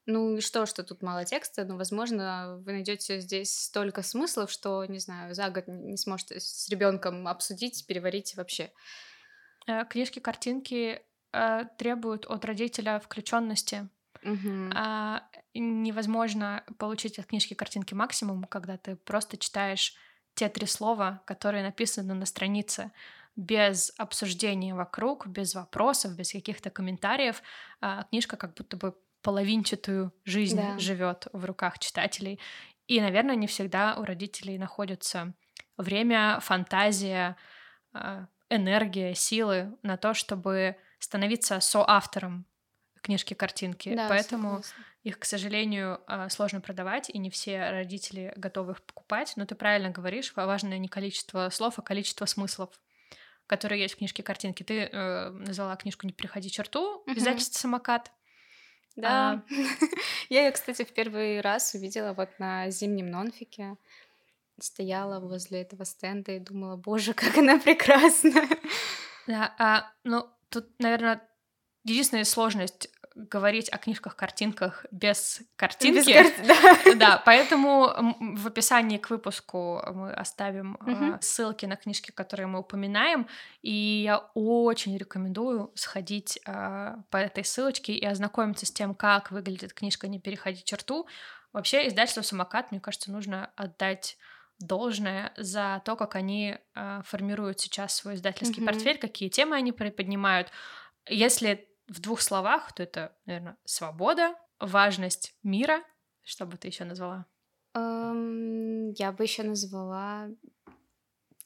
ну 0.06 0.38
и 0.38 0.42
что, 0.42 0.66
что 0.66 0.84
тут 0.84 1.02
мало 1.02 1.26
текста, 1.26 1.66
ну, 1.66 1.76
возможно, 1.78 2.62
вы 2.66 2.72
найдете 2.72 3.20
здесь 3.20 3.54
столько 3.54 4.02
смыслов, 4.02 4.50
что, 4.50 4.86
не 4.86 5.00
знаю, 5.00 5.36
за 5.36 5.50
год 5.50 5.66
не 5.68 5.98
сможете 5.98 6.40
с 6.40 6.70
ребенком 6.70 7.28
обсудить, 7.28 7.86
переварить 7.86 8.36
вообще. 8.38 8.72
Э, 9.68 9.84
книжки, 9.84 10.20
картинки 10.20 11.02
э, 11.34 11.64
требуют 11.78 12.26
от 12.26 12.46
родителя 12.46 13.00
включенности 13.00 13.90
Угу. 14.28 14.72
А, 14.76 15.24
невозможно 15.54 16.64
получить 16.78 17.18
от 17.20 17.26
книжки 17.26 17.54
картинки 17.54 17.94
максимум, 17.94 18.44
когда 18.44 18.78
ты 18.78 18.96
просто 18.96 19.38
читаешь 19.38 19.96
те 20.36 20.50
три 20.50 20.68
слова, 20.68 21.24
которые 21.26 21.64
написаны 21.64 22.14
на 22.14 22.26
странице, 22.26 22.92
без 23.36 23.94
обсуждения 23.98 24.74
вокруг, 24.74 25.28
без 25.28 25.56
вопросов, 25.56 26.16
без 26.16 26.32
каких-то 26.32 26.70
комментариев. 26.70 27.42
А, 27.82 28.04
книжка 28.06 28.36
как 28.36 28.56
будто 28.56 28.78
бы 28.78 28.96
половинчатую 29.22 30.14
жизнь 30.26 30.58
да. 30.58 30.78
живет 30.80 31.28
в 31.34 31.46
руках 31.46 31.80
читателей. 31.80 32.40
И, 32.88 33.00
наверное, 33.02 33.36
не 33.36 33.48
всегда 33.48 33.96
у 33.98 34.04
родителей 34.04 34.58
находится 34.58 35.34
время, 35.78 36.40
фантазия, 36.42 37.36
а, 37.94 38.28
энергия, 38.50 39.14
силы 39.14 39.78
на 39.84 39.98
то, 39.98 40.14
чтобы 40.14 40.78
становиться 41.00 41.60
соавтором 41.60 42.46
книжки, 43.08 43.34
картинки. 43.34 43.96
Да, 43.96 44.08
Поэтому 44.08 44.50
согласна. 44.50 44.86
их, 45.04 45.20
к 45.20 45.26
сожалению, 45.26 46.02
а, 46.08 46.30
сложно 46.30 46.62
продавать, 46.62 47.10
и 47.10 47.18
не 47.18 47.30
все 47.30 47.70
родители 47.70 48.34
готовы 48.36 48.74
их 48.74 48.82
покупать. 48.84 49.34
Но 49.36 49.46
ты 49.46 49.56
правильно 49.56 49.90
говоришь, 49.90 50.34
важно 50.36 50.78
не 50.78 50.88
количество 50.88 51.50
слов, 51.50 51.80
а 51.80 51.82
количество 51.82 52.26
смыслов 52.26 52.70
которые 53.48 53.82
есть 53.82 53.96
в 53.96 53.98
книжке 53.98 54.24
картинки. 54.24 54.64
Ты 54.64 54.90
э, 54.92 55.30
назвала 55.30 55.78
книжку 55.78 56.06
«Не 56.06 56.12
приходи 56.12 56.50
черту», 56.50 57.02
издательство 57.06 57.60
«Самокат». 57.60 58.12
Да. 58.98 59.32
А... 59.32 59.44
Я 60.30 60.46
ее, 60.46 60.52
кстати, 60.52 60.84
в 60.84 60.92
первый 60.92 61.40
раз 61.40 61.74
увидела 61.74 62.14
вот 62.14 62.30
на 62.40 62.70
зимнем 62.70 63.10
нонфике. 63.10 63.78
Стояла 64.60 65.20
возле 65.20 65.62
этого 65.62 65.86
стенда 65.86 66.34
и 66.34 66.40
думала, 66.40 66.76
боже, 66.76 67.14
как 67.14 67.38
она 67.38 67.58
прекрасна. 67.60 68.42
Да, 69.28 69.54
а, 69.60 69.92
ну, 70.04 70.28
тут, 70.50 70.68
наверное, 70.80 71.22
единственная 71.84 72.24
сложность 72.24 72.90
говорить 73.18 73.70
о 73.70 73.78
книжках-картинках 73.78 74.86
без 74.92 75.42
картинки. 75.56 76.12
Без 76.12 76.34
кар- 76.86 76.96
да. 76.98 77.22
Поэтому 77.26 78.16
в 78.38 78.48
описании 78.48 78.98
к 78.98 79.10
выпуску 79.10 79.82
мы 79.94 80.14
оставим 80.14 80.78
Мгм. 80.82 81.20
ссылки 81.22 81.66
на 81.66 81.76
книжки, 81.76 82.12
которые 82.12 82.48
мы 82.48 82.60
упоминаем, 82.60 83.28
и 83.62 83.72
я 84.04 84.20
очень 84.36 84.96
рекомендую 84.98 85.72
сходить 85.76 86.40
э, 86.46 86.96
по 87.10 87.18
этой 87.18 87.44
ссылочке 87.44 87.94
и 87.94 88.06
ознакомиться 88.06 88.66
с 88.66 88.72
тем, 88.72 88.94
как 88.94 89.32
выглядит 89.32 89.74
книжка 89.74 90.08
«Не 90.08 90.20
переходи 90.20 90.64
черту». 90.64 91.08
Вообще, 91.54 91.88
издательство 91.88 92.22
«Самокат», 92.22 92.72
мне 92.72 92.80
кажется, 92.80 93.12
нужно 93.12 93.52
отдать 93.56 94.18
должное 94.60 95.34
за 95.38 95.82
то, 95.86 95.96
как 95.96 96.16
они 96.16 96.58
э, 96.76 97.02
формируют 97.06 97.60
сейчас 97.60 97.96
свой 97.96 98.16
издательский 98.16 98.62
Мгм. 98.62 98.66
портфель, 98.66 98.98
какие 98.98 99.30
темы 99.30 99.56
они 99.56 99.72
поднимают. 99.72 100.52
Если 101.10 101.67
в 101.88 102.00
двух 102.00 102.22
словах, 102.22 102.74
то 102.74 102.84
это, 102.84 103.16
наверное, 103.26 103.58
свобода, 103.66 104.36
важность 104.60 105.36
мира. 105.44 105.84
Что 106.24 106.46
бы 106.46 106.58
ты 106.58 106.68
еще 106.68 106.84
назвала? 106.84 107.26
Эм, 107.74 108.92
Я 108.92 109.12
бы 109.12 109.24
еще 109.24 109.44
назвала 109.44 110.30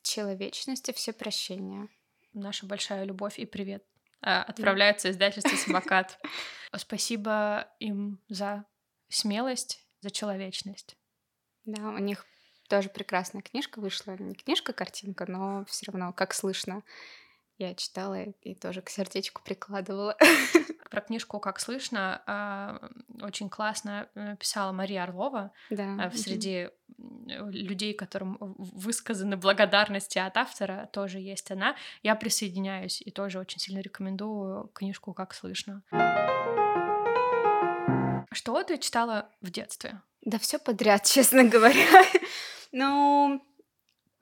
человечность 0.01 0.89
и 0.89 0.93
все 0.93 1.13
прощения. 1.13 1.87
Наша 2.33 2.65
большая 2.65 3.03
любовь 3.03 3.37
и 3.37 3.45
привет. 3.45 3.85
А, 4.21 4.43
Отправляется 4.43 5.11
издательство 5.11 5.55
«Самокат». 5.55 6.19
Спасибо 6.75 7.67
им 7.79 8.19
за 8.29 8.65
смелость, 9.09 9.85
за 9.99 10.09
человечность. 10.09 10.95
Да, 11.65 11.89
у 11.89 11.97
них 11.97 12.25
тоже 12.69 12.89
прекрасная 12.89 13.41
книжка 13.41 13.79
вышла. 13.81 14.15
Не 14.17 14.33
книжка-картинка, 14.33 15.25
но 15.27 15.65
все 15.65 15.91
равно, 15.91 16.13
как 16.13 16.33
слышно. 16.33 16.83
Я 17.61 17.75
читала 17.75 18.23
и- 18.23 18.55
тоже 18.55 18.81
к 18.81 18.89
сердечку 18.89 19.43
прикладывала. 19.43 20.17
Про 20.89 21.01
книжку 21.01 21.39
«Как 21.39 21.59
слышно» 21.59 22.23
а, 22.25 22.89
очень 23.21 23.51
классно 23.51 24.09
э, 24.15 24.35
писала 24.35 24.71
Мария 24.71 25.03
Орлова. 25.03 25.51
Да. 25.69 25.95
А, 25.99 26.09
в 26.09 26.17
среди 26.17 26.69
людей, 26.97 27.93
которым 27.93 28.37
высказаны 28.39 29.37
благодарности 29.37 30.17
от 30.17 30.37
автора, 30.37 30.89
тоже 30.91 31.19
есть 31.19 31.51
она. 31.51 31.75
Я 32.01 32.15
присоединяюсь 32.15 32.99
и 32.99 33.11
тоже 33.11 33.37
очень 33.37 33.59
сильно 33.59 33.79
рекомендую 33.79 34.69
книжку 34.73 35.13
«Как 35.13 35.35
слышно». 35.35 35.83
Что 38.31 38.63
ты 38.63 38.79
читала 38.79 39.29
в 39.41 39.51
детстве? 39.51 40.01
Да 40.21 40.39
все 40.39 40.57
подряд, 40.57 41.03
честно 41.05 41.43
говоря. 41.43 42.05
Ну, 42.71 43.45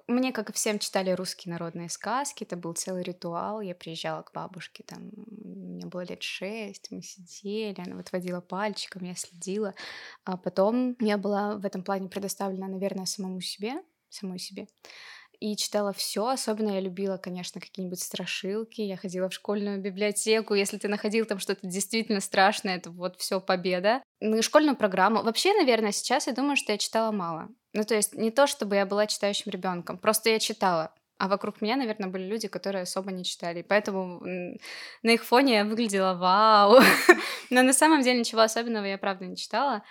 мне, 0.10 0.32
как 0.32 0.50
и 0.50 0.54
всем, 0.54 0.80
читали 0.80 1.12
русские 1.12 1.54
народные 1.54 1.90
сказки. 1.90 2.44
Это 2.44 2.58
был 2.58 2.74
целый 2.74 3.04
ритуал. 3.04 3.62
Я 3.62 3.76
приезжала 3.76 4.24
к 4.24 4.34
бабушке, 4.34 4.84
там, 4.84 5.12
мне 5.16 5.86
было 5.86 6.02
лет 6.02 6.24
шесть, 6.24 6.92
мы 6.92 7.02
сидели, 7.02 7.80
она 7.80 7.96
вот 7.96 8.12
водила 8.12 8.42
пальчиком, 8.42 9.04
я 9.04 9.16
следила. 9.16 9.74
А 10.26 10.36
потом 10.38 10.96
я 11.00 11.18
была 11.18 11.56
в 11.56 11.66
этом 11.66 11.84
плане 11.84 12.10
предоставлена, 12.10 12.68
наверное, 12.68 13.06
самому 13.06 13.40
себе, 13.40 13.84
самой 14.10 14.40
себе. 14.40 14.68
И 15.40 15.56
читала 15.56 15.94
все. 15.94 16.28
Особенно 16.28 16.72
я 16.72 16.82
любила, 16.82 17.18
конечно, 17.18 17.62
какие-нибудь 17.62 18.02
страшилки. 18.02 18.82
Я 18.82 18.98
ходила 18.98 19.30
в 19.30 19.34
школьную 19.34 19.82
библиотеку. 19.82 20.54
Если 20.54 20.78
ты 20.78 20.90
находил 20.90 21.26
там 21.26 21.40
что-то 21.40 21.66
действительно 21.66 22.20
страшное, 22.20 22.76
это 22.76 22.92
вот 22.92 23.18
все 23.22 23.40
победа. 23.40 24.04
Ну 24.20 24.42
школьную 24.42 24.76
программу. 24.76 25.24
Вообще, 25.24 25.54
наверное, 25.54 25.94
сейчас 25.94 26.28
я 26.28 26.34
думаю, 26.34 26.58
что 26.58 26.74
я 26.74 26.78
читала 26.78 27.12
мало. 27.12 27.48
Ну, 27.74 27.84
то 27.84 27.96
есть 27.96 28.14
не 28.16 28.32
то, 28.32 28.48
чтобы 28.48 28.76
я 28.76 28.86
была 28.86 29.06
читающим 29.08 29.52
ребенком, 29.52 29.98
просто 29.98 30.30
я 30.30 30.40
читала. 30.40 30.94
А 31.18 31.28
вокруг 31.28 31.62
меня, 31.62 31.76
наверное, 31.76 32.10
были 32.10 32.24
люди, 32.24 32.48
которые 32.48 32.84
особо 32.84 33.12
не 33.12 33.24
читали. 33.26 33.60
И 33.60 33.64
поэтому 33.64 34.22
на 35.04 35.10
их 35.12 35.24
фоне 35.26 35.56
я 35.56 35.66
выглядела 35.66 36.14
вау. 36.14 36.80
Но 37.50 37.62
на 37.62 37.74
самом 37.74 38.02
деле 38.02 38.20
ничего 38.20 38.42
особенного 38.42 38.86
я, 38.86 38.98
правда, 38.98 39.26
не 39.26 39.36
читала. 39.36 39.84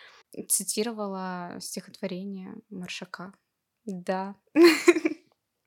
Цитировала 0.49 1.57
стихотворение 1.61 2.55
Маршака. 2.71 3.33
Да. 3.85 4.35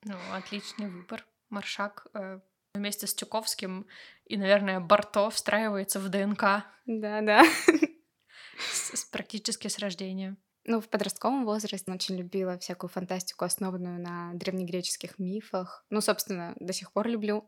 Ну, 0.04 0.15
отличный 0.34 0.89
выбор. 0.89 1.24
Маршак 1.50 2.08
э, 2.15 2.39
вместе 2.74 3.06
с 3.06 3.13
Чуковским 3.13 3.86
и, 4.26 4.36
наверное, 4.36 4.80
Барто 4.80 5.30
встраивается 5.30 6.00
в 6.00 6.10
ДНК 6.10 6.41
Да, 6.88 7.21
да. 7.21 7.43
с- 8.71 8.95
с- 8.97 9.06
практически 9.06 9.67
с 9.67 9.78
рождения. 9.78 10.38
Ну, 10.65 10.80
в 10.80 10.89
подростковом 10.89 11.45
возрасте 11.45 11.91
очень 11.91 12.17
любила 12.17 12.58
всякую 12.58 12.89
фантастику, 12.89 13.45
основанную 13.45 14.00
на 14.00 14.34
древнегреческих 14.36 15.17
мифах. 15.17 15.86
Ну, 15.89 16.02
собственно, 16.02 16.54
до 16.60 16.74
сих 16.74 16.91
пор 16.91 17.08
люблю. 17.08 17.47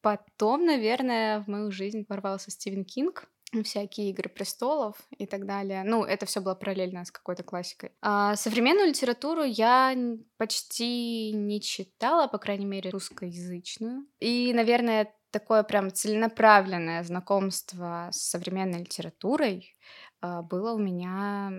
Потом, 0.00 0.64
наверное, 0.64 1.40
в 1.40 1.48
мою 1.48 1.70
жизнь 1.70 2.06
ворвался 2.08 2.50
Стивен 2.50 2.84
Кинг, 2.84 3.28
всякие 3.64 4.10
игры 4.10 4.28
престолов 4.28 4.96
и 5.18 5.26
так 5.26 5.44
далее. 5.44 5.82
Ну, 5.84 6.04
это 6.04 6.24
все 6.24 6.40
было 6.40 6.54
параллельно 6.54 7.04
с 7.04 7.10
какой-то 7.10 7.42
классикой. 7.42 7.92
А 8.00 8.36
современную 8.36 8.88
литературу 8.88 9.42
я 9.42 9.94
почти 10.38 11.32
не 11.32 11.60
читала, 11.60 12.28
по 12.28 12.38
крайней 12.38 12.66
мере, 12.66 12.90
русскоязычную. 12.90 14.06
И, 14.20 14.52
наверное, 14.54 15.12
такое 15.30 15.62
прям 15.62 15.92
целенаправленное 15.92 17.02
знакомство 17.02 18.08
с 18.12 18.30
современной 18.30 18.80
литературой 18.80 19.76
было 20.22 20.72
у 20.72 20.78
меня 20.78 21.52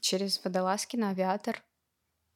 через 0.00 0.42
водолазки 0.44 0.96
на 0.96 1.10
авиатор. 1.10 1.62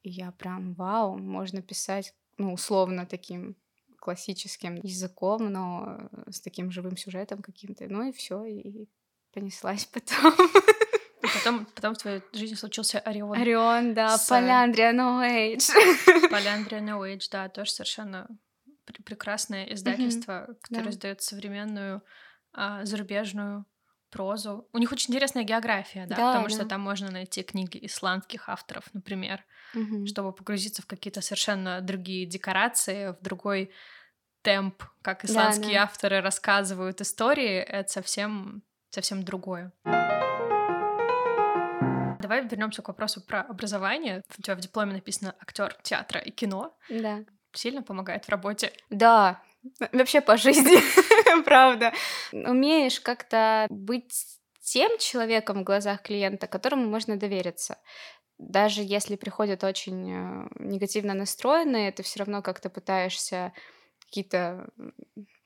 И 0.01 0.09
я 0.09 0.31
прям, 0.31 0.73
вау, 0.73 1.17
можно 1.17 1.61
писать, 1.61 2.13
ну, 2.37 2.53
условно 2.53 3.05
таким 3.05 3.55
классическим 3.99 4.75
языком, 4.75 5.51
но 5.51 5.97
э, 6.25 6.31
с 6.31 6.39
таким 6.39 6.71
живым 6.71 6.95
сюжетом 6.95 7.41
каким-то. 7.41 7.85
Ну 7.89 8.07
и 8.07 8.11
все, 8.13 8.45
и 8.45 8.87
понеслась 9.33 9.85
потом. 9.93 10.33
И 11.21 11.27
потом, 11.33 11.65
потом 11.65 11.95
в 11.95 11.97
твоей 11.97 12.21
жизни 12.31 12.55
случился 12.55 12.99
Орион. 12.99 13.37
Орион, 13.37 13.93
да, 13.93 14.17
С- 14.17 14.29
Поляндрия, 14.29 14.93
No 14.93 15.21
Age. 15.21 16.29
Поляндрия 16.29 16.79
No 16.79 17.01
Age, 17.01 17.27
да, 17.29 17.49
тоже 17.49 17.71
совершенно 17.71 18.27
пр- 18.85 19.03
прекрасное 19.03 19.65
издательство, 19.73 20.55
которое 20.61 20.85
да. 20.85 20.89
издает 20.91 21.21
современную 21.21 22.01
а, 22.53 22.85
зарубежную 22.85 23.65
прозу. 24.09 24.67
У 24.73 24.77
них 24.77 24.91
очень 24.91 25.09
интересная 25.13 25.43
география, 25.43 26.05
да, 26.07 26.15
Да, 26.15 26.27
потому 26.33 26.49
что 26.49 26.63
да. 26.63 26.69
там 26.69 26.81
можно 26.81 27.11
найти 27.11 27.43
книги 27.43 27.79
исландских 27.85 28.49
авторов, 28.49 28.85
например, 28.93 29.43
Мгм. 29.73 30.05
чтобы 30.07 30.33
погрузиться 30.33 30.81
в 30.81 30.85
какие-то 30.87 31.21
совершенно 31.21 31.81
другие 31.81 32.25
декорации, 32.25 33.11
в 33.11 33.21
другой 33.21 33.71
темп, 34.41 34.83
как 35.01 35.25
исландские 35.25 35.73
да. 35.75 35.83
авторы 35.83 36.21
рассказывают 36.21 37.01
истории, 37.01 37.57
это 37.59 37.91
совсем 37.91 38.63
совсем 38.91 39.21
другое. 39.23 39.71
Давай 42.19 42.45
вернемся 42.45 42.81
к 42.81 42.87
вопросу 42.89 43.21
про 43.21 43.41
образование. 43.41 44.23
У 44.37 44.41
тебя 44.41 44.55
в 44.55 44.59
дипломе 44.59 44.93
написано 44.93 45.35
актер 45.39 45.75
театра 45.83 46.19
и 46.19 46.31
кино. 46.31 46.75
Да. 46.89 47.19
Сильно 47.53 47.81
помогает 47.81 48.25
в 48.25 48.29
работе. 48.29 48.71
Да, 48.89 49.41
вообще 49.91 50.21
по 50.21 50.37
жизни, 50.37 50.77
правда. 51.45 51.93
Умеешь 52.31 52.99
как-то 52.99 53.67
быть 53.69 54.39
тем 54.61 54.97
человеком 54.99 55.61
в 55.61 55.63
глазах 55.63 56.03
клиента, 56.03 56.47
которому 56.47 56.87
можно 56.87 57.17
довериться. 57.17 57.77
Даже 58.37 58.81
если 58.83 59.15
приходят 59.15 59.63
очень 59.63 60.11
э, 60.11 60.47
негативно 60.59 61.13
настроенные, 61.13 61.91
ты 61.91 62.03
все 62.03 62.19
равно 62.19 62.41
как-то 62.41 62.69
пытаешься 62.69 63.51
какие-то 63.99 64.69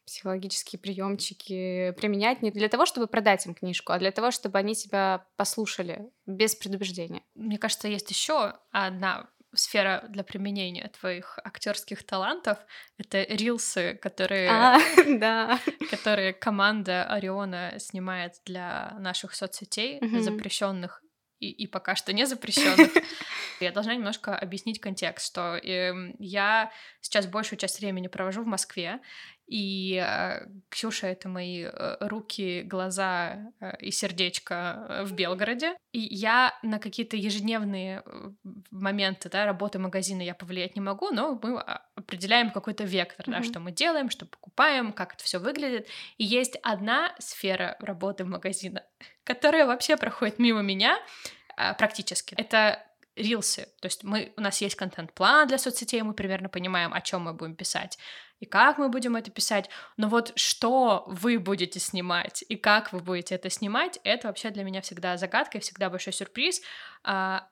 психологические 0.05 0.79
приемчики 0.79 1.91
применять 1.97 2.41
не 2.41 2.51
для 2.51 2.67
того, 2.67 2.85
чтобы 2.85 3.07
продать 3.07 3.45
им 3.45 3.55
книжку, 3.55 3.93
а 3.93 3.99
для 3.99 4.11
того, 4.11 4.31
чтобы 4.31 4.57
они 4.57 4.75
тебя 4.75 5.25
послушали 5.37 6.11
без 6.25 6.55
предубеждения. 6.55 7.23
Мне 7.35 7.57
кажется, 7.57 7.87
есть 7.87 8.09
еще 8.09 8.55
одна 8.71 9.29
сфера 9.55 10.05
для 10.09 10.23
применения 10.23 10.87
твоих 10.99 11.39
актерских 11.43 12.03
талантов. 12.03 12.57
Это 12.97 13.23
рилсы, 13.23 13.93
которые, 14.01 14.49
А, 14.49 14.77
да. 15.19 15.59
которые 15.91 16.33
команда 16.33 17.03
Ориона 17.05 17.75
снимает 17.79 18.41
для 18.45 18.95
наших 18.99 19.35
соцсетей, 19.35 19.99
Мгм. 20.01 20.21
запрещенных 20.21 21.02
и, 21.43 21.63
и 21.63 21.67
пока 21.67 21.95
что 21.95 22.13
не 22.13 22.25
запрещенных. 22.25 22.91
Я 23.59 23.71
должна 23.71 23.95
немножко 23.95 24.35
объяснить 24.35 24.79
контекст, 24.79 25.27
что 25.27 25.55
эм, 25.57 26.15
я 26.19 26.71
сейчас 27.01 27.27
большую 27.27 27.59
часть 27.59 27.79
времени 27.79 28.07
провожу 28.07 28.43
в 28.43 28.47
Москве, 28.47 28.99
и 29.47 30.01
э, 30.03 30.47
Ксюша— 30.69 31.07
это 31.09 31.27
мои 31.27 31.63
э, 31.63 31.97
руки, 31.99 32.61
глаза 32.63 33.51
э, 33.59 33.77
и 33.81 33.91
сердечко 33.91 34.87
э, 34.87 35.03
в 35.03 35.13
Белгороде. 35.13 35.75
И 35.91 35.99
я 35.99 36.57
на 36.63 36.79
какие-то 36.79 37.17
ежедневные 37.17 38.03
э, 38.05 38.31
моменты 38.71 39.29
да, 39.29 39.45
работы 39.45 39.79
магазина 39.79 40.21
я 40.21 40.33
повлиять 40.33 40.75
не 40.75 40.81
могу, 40.81 41.09
но 41.11 41.39
мы 41.43 41.59
а, 41.59 41.85
определяем 41.95 42.51
какой-то 42.51 42.85
вектор, 42.85 43.25
да, 43.27 43.39
Мгм. 43.39 43.43
что 43.43 43.59
мы 43.59 43.71
делаем, 43.71 44.09
что 44.09 44.25
покупаем, 44.25 44.93
как 44.93 45.15
это 45.15 45.23
все 45.23 45.39
выглядит. 45.39 45.87
И 46.17 46.23
есть 46.23 46.57
одна 46.63 47.13
сфера 47.19 47.75
работы 47.79 48.23
магазина, 48.23 48.83
которая 49.23 49.65
вообще 49.65 49.97
проходит 49.97 50.39
мимо 50.39 50.61
меня 50.61 50.99
а, 51.55 51.73
практически. 51.73 52.35
Это 52.35 52.83
рилсы. 53.15 53.67
То 53.79 53.85
есть 53.85 54.03
мы, 54.03 54.33
у 54.37 54.41
нас 54.41 54.61
есть 54.61 54.75
контент-план 54.75 55.47
для 55.47 55.57
соцсетей, 55.57 56.01
мы 56.01 56.13
примерно 56.13 56.49
понимаем, 56.49 56.93
о 56.93 57.01
чем 57.01 57.23
мы 57.23 57.33
будем 57.33 57.55
писать. 57.55 57.97
и 58.39 58.45
как 58.45 58.77
мы 58.77 58.89
будем 58.89 59.15
это 59.15 59.31
писать, 59.31 59.69
но 59.97 60.09
вот 60.09 60.33
что 60.35 61.05
вы 61.07 61.39
будете 61.39 61.79
снимать 61.79 62.43
и 62.49 62.55
как 62.55 62.91
вы 62.91 62.99
будете 62.99 63.35
это 63.35 63.49
снимать, 63.49 63.99
это 64.03 64.27
вообще 64.27 64.49
для 64.49 64.63
меня 64.63 64.81
всегда 64.81 65.15
загадка 65.17 65.57
и 65.57 65.61
всегда 65.61 65.89
большой 65.89 66.13
сюрприз. 66.13 66.61
А, 67.03 67.47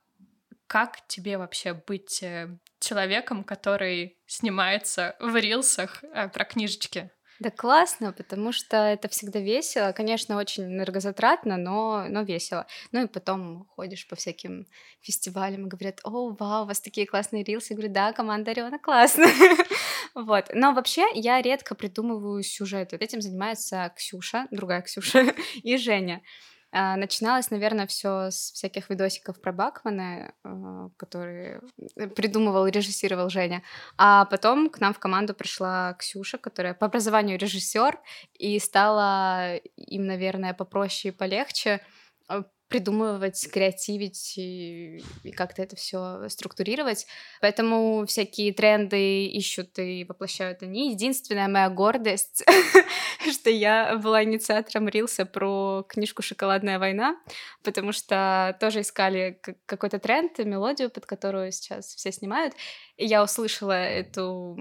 как 0.68 1.06
тебе 1.08 1.38
вообще 1.38 1.74
быть 1.74 2.24
э, 2.24 2.48
человеком, 2.80 3.44
который 3.44 4.18
снимается 4.26 5.18
в 5.20 5.36
рилсах 5.36 6.02
э, 6.02 6.30
про 6.30 6.46
книжечки? 6.46 7.12
Да 7.42 7.50
классно, 7.50 8.14
потому 8.14 8.52
что 8.52 8.78
это 8.78 9.10
всегда 9.10 9.40
весело. 9.40 9.94
Конечно, 9.94 10.38
очень 10.38 10.66
энергозатратно, 10.66 11.58
но, 11.58 12.06
но 12.08 12.22
весело. 12.22 12.68
Ну 12.92 13.04
и 13.04 13.08
потом 13.08 13.66
ходишь 13.76 14.08
по 14.08 14.16
всяким 14.16 14.68
фестивалям 15.02 15.66
и 15.66 15.68
говорят, 15.68 16.02
о, 16.04 16.36
вау, 16.40 16.66
у 16.66 16.68
вас 16.68 16.80
такие 16.82 17.08
классные 17.08 17.44
рилсы. 17.44 17.74
Я 17.74 17.78
говорю, 17.78 17.92
да, 17.92 18.14
команда 18.14 18.52
Ориона 18.52 18.78
классно. 18.78 19.26
вот. 20.14 20.52
Но 20.54 20.74
вообще 20.74 21.08
я 21.16 21.42
редко 21.42 21.74
придумываю 21.74 22.44
сюжеты. 22.44 22.96
Этим 22.98 23.22
занимается 23.22 23.92
Ксюша, 23.98 24.46
другая 24.52 24.84
Ксюша, 24.84 25.34
и 25.64 25.78
Женя. 25.78 26.22
А, 26.72 26.96
начиналось, 26.96 27.52
наверное, 27.52 27.86
все 27.86 28.32
с 28.32 28.52
всяких 28.54 28.90
видосиков 28.90 29.42
про 29.42 29.52
Бакмана, 29.52 30.34
а, 30.44 30.90
которые 30.98 31.62
придумывал 32.16 32.68
режиссировал 32.68 33.30
Женя. 33.30 33.62
А 33.98 34.26
потом 34.26 34.70
к 34.70 34.80
нам 34.80 34.94
в 34.94 35.00
команду 35.00 35.34
пришла 35.34 35.94
Ксюша, 35.94 36.38
которая 36.38 36.74
по 36.74 36.86
образованию 36.86 37.38
режиссер, 37.38 38.00
и 38.40 38.58
стала 38.60 39.58
им, 39.76 40.06
наверное, 40.06 40.54
попроще 40.54 41.14
и 41.14 41.18
полегче 41.18 41.82
а, 42.28 42.44
придумывать, 42.72 43.50
креативить 43.52 44.38
и, 44.38 45.04
и 45.24 45.32
как-то 45.32 45.62
это 45.62 45.76
все 45.76 46.30
структурировать. 46.30 47.06
Поэтому 47.42 48.06
всякие 48.08 48.54
тренды 48.54 49.26
ищут 49.26 49.78
и 49.78 50.06
воплощают 50.08 50.64
они. 50.64 50.92
Единственная 50.92 51.50
моя 51.50 51.70
гордость, 51.70 52.44
что 53.32 53.50
я 53.50 53.98
была 53.98 54.24
инициатором 54.24 54.88
рилса 54.88 55.26
про 55.26 55.86
книжку 55.88 56.22
«Шоколадная 56.22 56.80
война», 56.80 57.18
потому 57.62 57.92
что 57.92 58.56
тоже 58.62 58.82
искали 58.82 59.40
какой-то 59.66 60.00
тренд, 60.00 60.40
мелодию, 60.40 60.90
под 60.90 61.06
которую 61.06 61.52
сейчас 61.52 61.94
все 61.94 62.12
снимают. 62.14 62.54
И 62.96 63.06
я 63.06 63.22
услышала 63.22 63.74
эту 63.74 64.58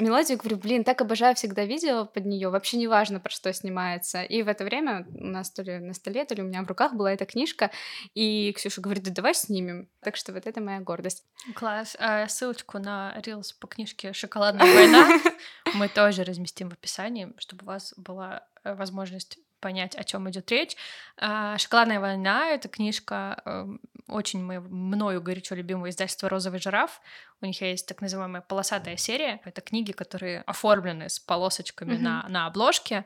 мелодию, 0.00 0.38
говорю, 0.38 0.56
блин, 0.56 0.84
так 0.84 1.00
обожаю 1.00 1.34
всегда 1.34 1.64
видео 1.64 2.06
под 2.06 2.26
нее, 2.26 2.48
вообще 2.48 2.76
не 2.76 2.86
важно, 2.86 3.20
про 3.20 3.30
что 3.30 3.52
снимается. 3.52 4.22
И 4.22 4.42
в 4.42 4.48
это 4.48 4.64
время 4.64 5.06
у 5.14 5.26
нас 5.26 5.50
то 5.50 5.62
ли 5.62 5.78
на 5.78 5.94
столе, 5.94 6.24
то 6.24 6.34
ли 6.34 6.42
у 6.42 6.46
меня 6.46 6.62
в 6.62 6.68
руках 6.68 6.94
была 6.94 7.12
эта 7.12 7.25
книжка, 7.26 7.70
и 8.14 8.52
Ксюша 8.56 8.80
говорит, 8.80 9.04
да 9.04 9.10
давай 9.10 9.34
снимем. 9.34 9.88
Так 10.00 10.16
что 10.16 10.32
вот 10.32 10.46
это 10.46 10.60
моя 10.60 10.80
гордость. 10.80 11.24
Класс. 11.54 11.96
А 11.98 12.26
ссылочку 12.28 12.78
на 12.78 13.14
Reels 13.18 13.54
по 13.58 13.66
книжке 13.66 14.12
«Шоколадная 14.12 14.72
война» 14.72 15.20
мы 15.74 15.88
тоже 15.88 16.24
разместим 16.24 16.70
в 16.70 16.72
описании, 16.72 17.32
чтобы 17.38 17.64
у 17.64 17.66
вас 17.66 17.92
была 17.96 18.46
э, 18.64 18.74
возможность 18.74 19.38
понять, 19.60 19.96
о 19.96 20.04
чем 20.04 20.28
идет 20.30 20.50
речь. 20.50 20.76
А, 21.16 21.58
«Шоколадная 21.58 22.00
война»— 22.00 22.50
это 22.50 22.68
книжка 22.68 23.42
эм, 23.44 23.80
очень 24.08 24.40
мною 24.40 25.22
горячо 25.22 25.54
любимого 25.54 25.90
издательства 25.90 26.28
«Розовый 26.28 26.60
жираф». 26.60 27.00
У 27.40 27.46
них 27.46 27.60
есть 27.60 27.86
так 27.86 28.00
называемая 28.00 28.42
полосатая 28.42 28.96
серия. 28.96 29.40
Это 29.44 29.60
книги, 29.60 29.92
которые 29.92 30.42
оформлены 30.42 31.08
с 31.08 31.18
полосочками 31.18 31.94
mm-hmm. 31.94 32.00
на, 32.00 32.26
на 32.28 32.46
обложке. 32.46 33.04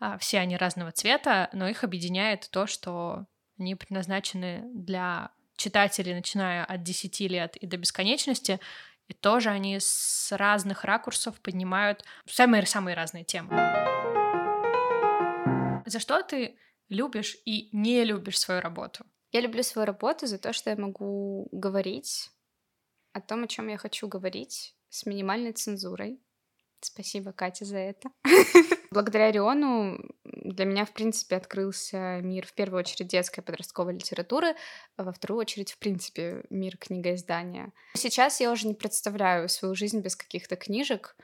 А, 0.00 0.18
все 0.18 0.38
они 0.38 0.56
разного 0.56 0.92
цвета, 0.92 1.50
но 1.52 1.68
их 1.68 1.84
объединяет 1.84 2.48
то, 2.50 2.66
что 2.66 3.26
они 3.60 3.74
предназначены 3.74 4.62
для 4.74 5.30
читателей, 5.56 6.14
начиная 6.14 6.64
от 6.64 6.82
10 6.82 7.20
лет 7.20 7.56
и 7.56 7.66
до 7.66 7.76
бесконечности, 7.76 8.58
и 9.08 9.12
тоже 9.12 9.50
они 9.50 9.78
с 9.78 10.32
разных 10.36 10.84
ракурсов 10.84 11.40
поднимают 11.40 12.04
самые-самые 12.26 12.94
разные 12.94 13.24
темы. 13.24 13.50
За 15.86 15.98
что 15.98 16.22
ты 16.22 16.56
любишь 16.88 17.36
и 17.44 17.68
не 17.72 18.04
любишь 18.04 18.38
свою 18.38 18.60
работу? 18.60 19.04
Я 19.32 19.40
люблю 19.40 19.62
свою 19.62 19.86
работу 19.86 20.26
за 20.26 20.38
то, 20.38 20.52
что 20.52 20.70
я 20.70 20.76
могу 20.76 21.48
говорить 21.52 22.30
о 23.12 23.20
том, 23.20 23.44
о 23.44 23.48
чем 23.48 23.68
я 23.68 23.76
хочу 23.76 24.08
говорить, 24.08 24.74
с 24.88 25.06
минимальной 25.06 25.52
цензурой. 25.52 26.20
Спасибо, 26.80 27.32
Катя, 27.32 27.64
за 27.64 27.78
это. 27.78 28.10
Благодаря 28.90 29.30
Риону 29.30 30.00
для 30.24 30.64
меня, 30.64 30.84
в 30.84 30.92
принципе, 30.92 31.36
открылся 31.36 32.20
мир, 32.22 32.46
в 32.46 32.52
первую 32.54 32.80
очередь, 32.80 33.08
детской 33.08 33.42
подростковой 33.42 33.94
литературы, 33.94 34.54
а 34.96 35.04
во 35.04 35.12
вторую 35.12 35.40
очередь, 35.40 35.72
в 35.72 35.78
принципе, 35.78 36.42
мир 36.50 36.76
книгоиздания. 36.76 37.72
Сейчас 37.94 38.40
я 38.40 38.50
уже 38.50 38.66
не 38.66 38.74
представляю 38.74 39.48
свою 39.48 39.74
жизнь 39.74 40.00
без 40.00 40.16
каких-то 40.16 40.56
книжек, 40.56 41.16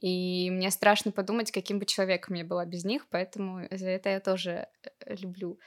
и 0.00 0.50
мне 0.50 0.70
страшно 0.70 1.12
подумать, 1.12 1.52
каким 1.52 1.78
бы 1.78 1.86
человеком 1.86 2.34
я 2.34 2.44
была 2.44 2.64
без 2.64 2.84
них, 2.84 3.06
поэтому 3.10 3.66
за 3.70 3.88
это 3.90 4.10
я 4.10 4.20
тоже 4.20 4.68
э, 5.06 5.14
люблю 5.14 5.58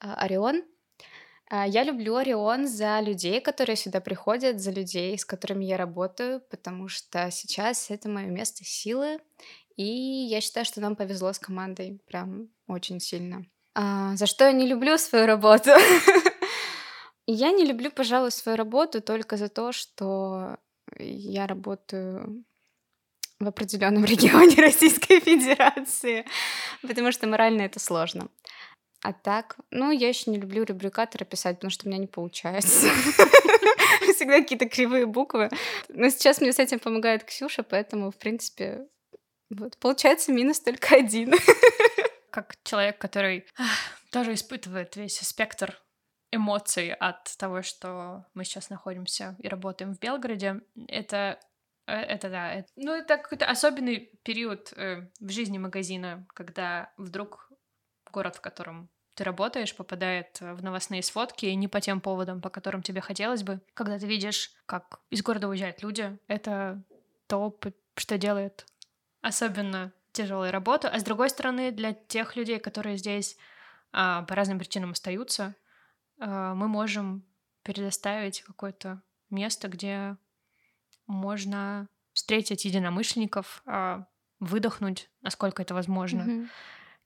а, 0.00 0.14
Орион. 0.14 0.64
А, 1.50 1.66
я 1.66 1.82
люблю 1.84 2.16
Орион 2.16 2.66
за 2.66 3.00
людей, 3.00 3.40
которые 3.40 3.76
сюда 3.76 4.00
приходят, 4.00 4.60
за 4.60 4.70
людей, 4.70 5.16
с 5.18 5.24
которыми 5.24 5.64
я 5.64 5.76
работаю, 5.76 6.40
потому 6.50 6.88
что 6.88 7.30
сейчас 7.30 7.90
это 7.90 8.08
мое 8.08 8.26
место 8.26 8.64
силы, 8.64 9.18
и 9.76 9.84
я 9.84 10.40
считаю, 10.40 10.66
что 10.66 10.80
нам 10.80 10.96
повезло 10.96 11.32
с 11.32 11.38
командой 11.38 12.00
прям 12.06 12.48
очень 12.66 13.00
сильно. 13.00 13.46
А, 13.74 14.16
за 14.16 14.26
что 14.26 14.44
я 14.44 14.52
не 14.52 14.66
люблю 14.66 14.98
свою 14.98 15.26
работу? 15.26 15.70
Я 17.30 17.52
не 17.52 17.66
люблю, 17.66 17.90
пожалуй, 17.90 18.30
свою 18.30 18.56
работу 18.56 19.02
только 19.02 19.36
за 19.36 19.50
то, 19.50 19.70
что 19.70 20.56
я 20.98 21.46
работаю 21.46 22.42
в 23.38 23.46
определенном 23.46 24.04
регионе 24.06 24.56
Российской 24.56 25.20
Федерации, 25.20 26.24
потому 26.80 27.12
что 27.12 27.26
морально 27.26 27.62
это 27.62 27.78
сложно. 27.80 28.28
А 29.02 29.12
так, 29.12 29.56
ну, 29.70 29.90
я 29.90 30.08
еще 30.08 30.30
не 30.30 30.38
люблю 30.38 30.64
рубрикаторы 30.64 31.24
писать, 31.24 31.56
потому 31.56 31.70
что 31.70 31.86
у 31.86 31.88
меня 31.88 31.98
не 31.98 32.06
получается. 32.06 32.88
Всегда 34.14 34.40
какие-то 34.40 34.68
кривые 34.68 35.06
буквы. 35.06 35.50
Но 35.88 36.08
сейчас 36.08 36.40
мне 36.40 36.52
с 36.52 36.58
этим 36.58 36.80
помогает 36.80 37.24
Ксюша, 37.24 37.62
поэтому, 37.62 38.10
в 38.10 38.16
принципе, 38.18 38.88
вот, 39.50 39.78
получается 39.78 40.32
минус 40.32 40.60
только 40.60 40.96
один. 40.96 41.34
Как 42.30 42.56
человек, 42.64 42.98
который 42.98 43.46
тоже 44.10 44.34
испытывает 44.34 44.96
весь 44.96 45.18
спектр 45.20 45.80
эмоций 46.32 46.92
от 46.92 47.36
того, 47.38 47.62
что 47.62 48.26
мы 48.34 48.44
сейчас 48.44 48.68
находимся 48.68 49.36
и 49.38 49.48
работаем 49.48 49.94
в 49.94 49.98
Белгороде, 49.98 50.60
это 50.88 51.38
Э, 51.88 51.94
это 52.02 52.28
да. 52.28 52.52
Это, 52.52 52.68
ну, 52.76 52.92
это 52.94 53.16
какой-то 53.16 53.46
особенный 53.46 54.12
период 54.22 54.72
э, 54.76 55.08
в 55.20 55.30
жизни 55.30 55.58
магазина, 55.58 56.26
когда 56.34 56.92
вдруг 56.98 57.47
город, 58.10 58.36
в 58.36 58.40
котором 58.40 58.88
ты 59.14 59.24
работаешь, 59.24 59.74
попадает 59.74 60.40
в 60.40 60.62
новостные 60.62 61.02
сводки 61.02 61.46
не 61.46 61.66
по 61.66 61.80
тем 61.80 62.00
поводам, 62.00 62.40
по 62.40 62.50
которым 62.50 62.82
тебе 62.82 63.00
хотелось 63.00 63.42
бы. 63.42 63.60
Когда 63.74 63.98
ты 63.98 64.06
видишь, 64.06 64.52
как 64.66 65.00
из 65.10 65.22
города 65.22 65.48
уезжают 65.48 65.82
люди, 65.82 66.16
это 66.28 66.82
то, 67.26 67.58
что 67.96 68.16
делает 68.16 68.64
особенно 69.20 69.92
тяжелую 70.12 70.52
работу. 70.52 70.88
А 70.90 70.98
с 70.98 71.02
другой 71.02 71.30
стороны, 71.30 71.70
для 71.70 71.92
тех 71.92 72.36
людей, 72.36 72.58
которые 72.58 72.96
здесь 72.96 73.36
а, 73.92 74.22
по 74.22 74.34
разным 74.34 74.58
причинам 74.58 74.92
остаются, 74.92 75.54
а, 76.18 76.54
мы 76.54 76.68
можем 76.68 77.24
предоставить 77.62 78.42
какое-то 78.42 79.02
место, 79.30 79.68
где 79.68 80.16
можно 81.06 81.88
встретить 82.12 82.64
единомышленников, 82.64 83.62
а, 83.66 84.06
выдохнуть, 84.40 85.10
насколько 85.20 85.62
это 85.62 85.74
возможно. 85.74 86.22
Mm-hmm. 86.22 86.48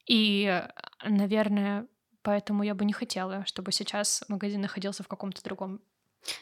И, 0.06 0.62
наверное, 1.04 1.86
поэтому 2.22 2.62
я 2.62 2.74
бы 2.74 2.84
не 2.84 2.92
хотела, 2.92 3.44
чтобы 3.46 3.72
сейчас 3.72 4.24
магазин 4.28 4.60
находился 4.60 5.02
в 5.02 5.08
каком-то 5.08 5.42
другом 5.42 5.80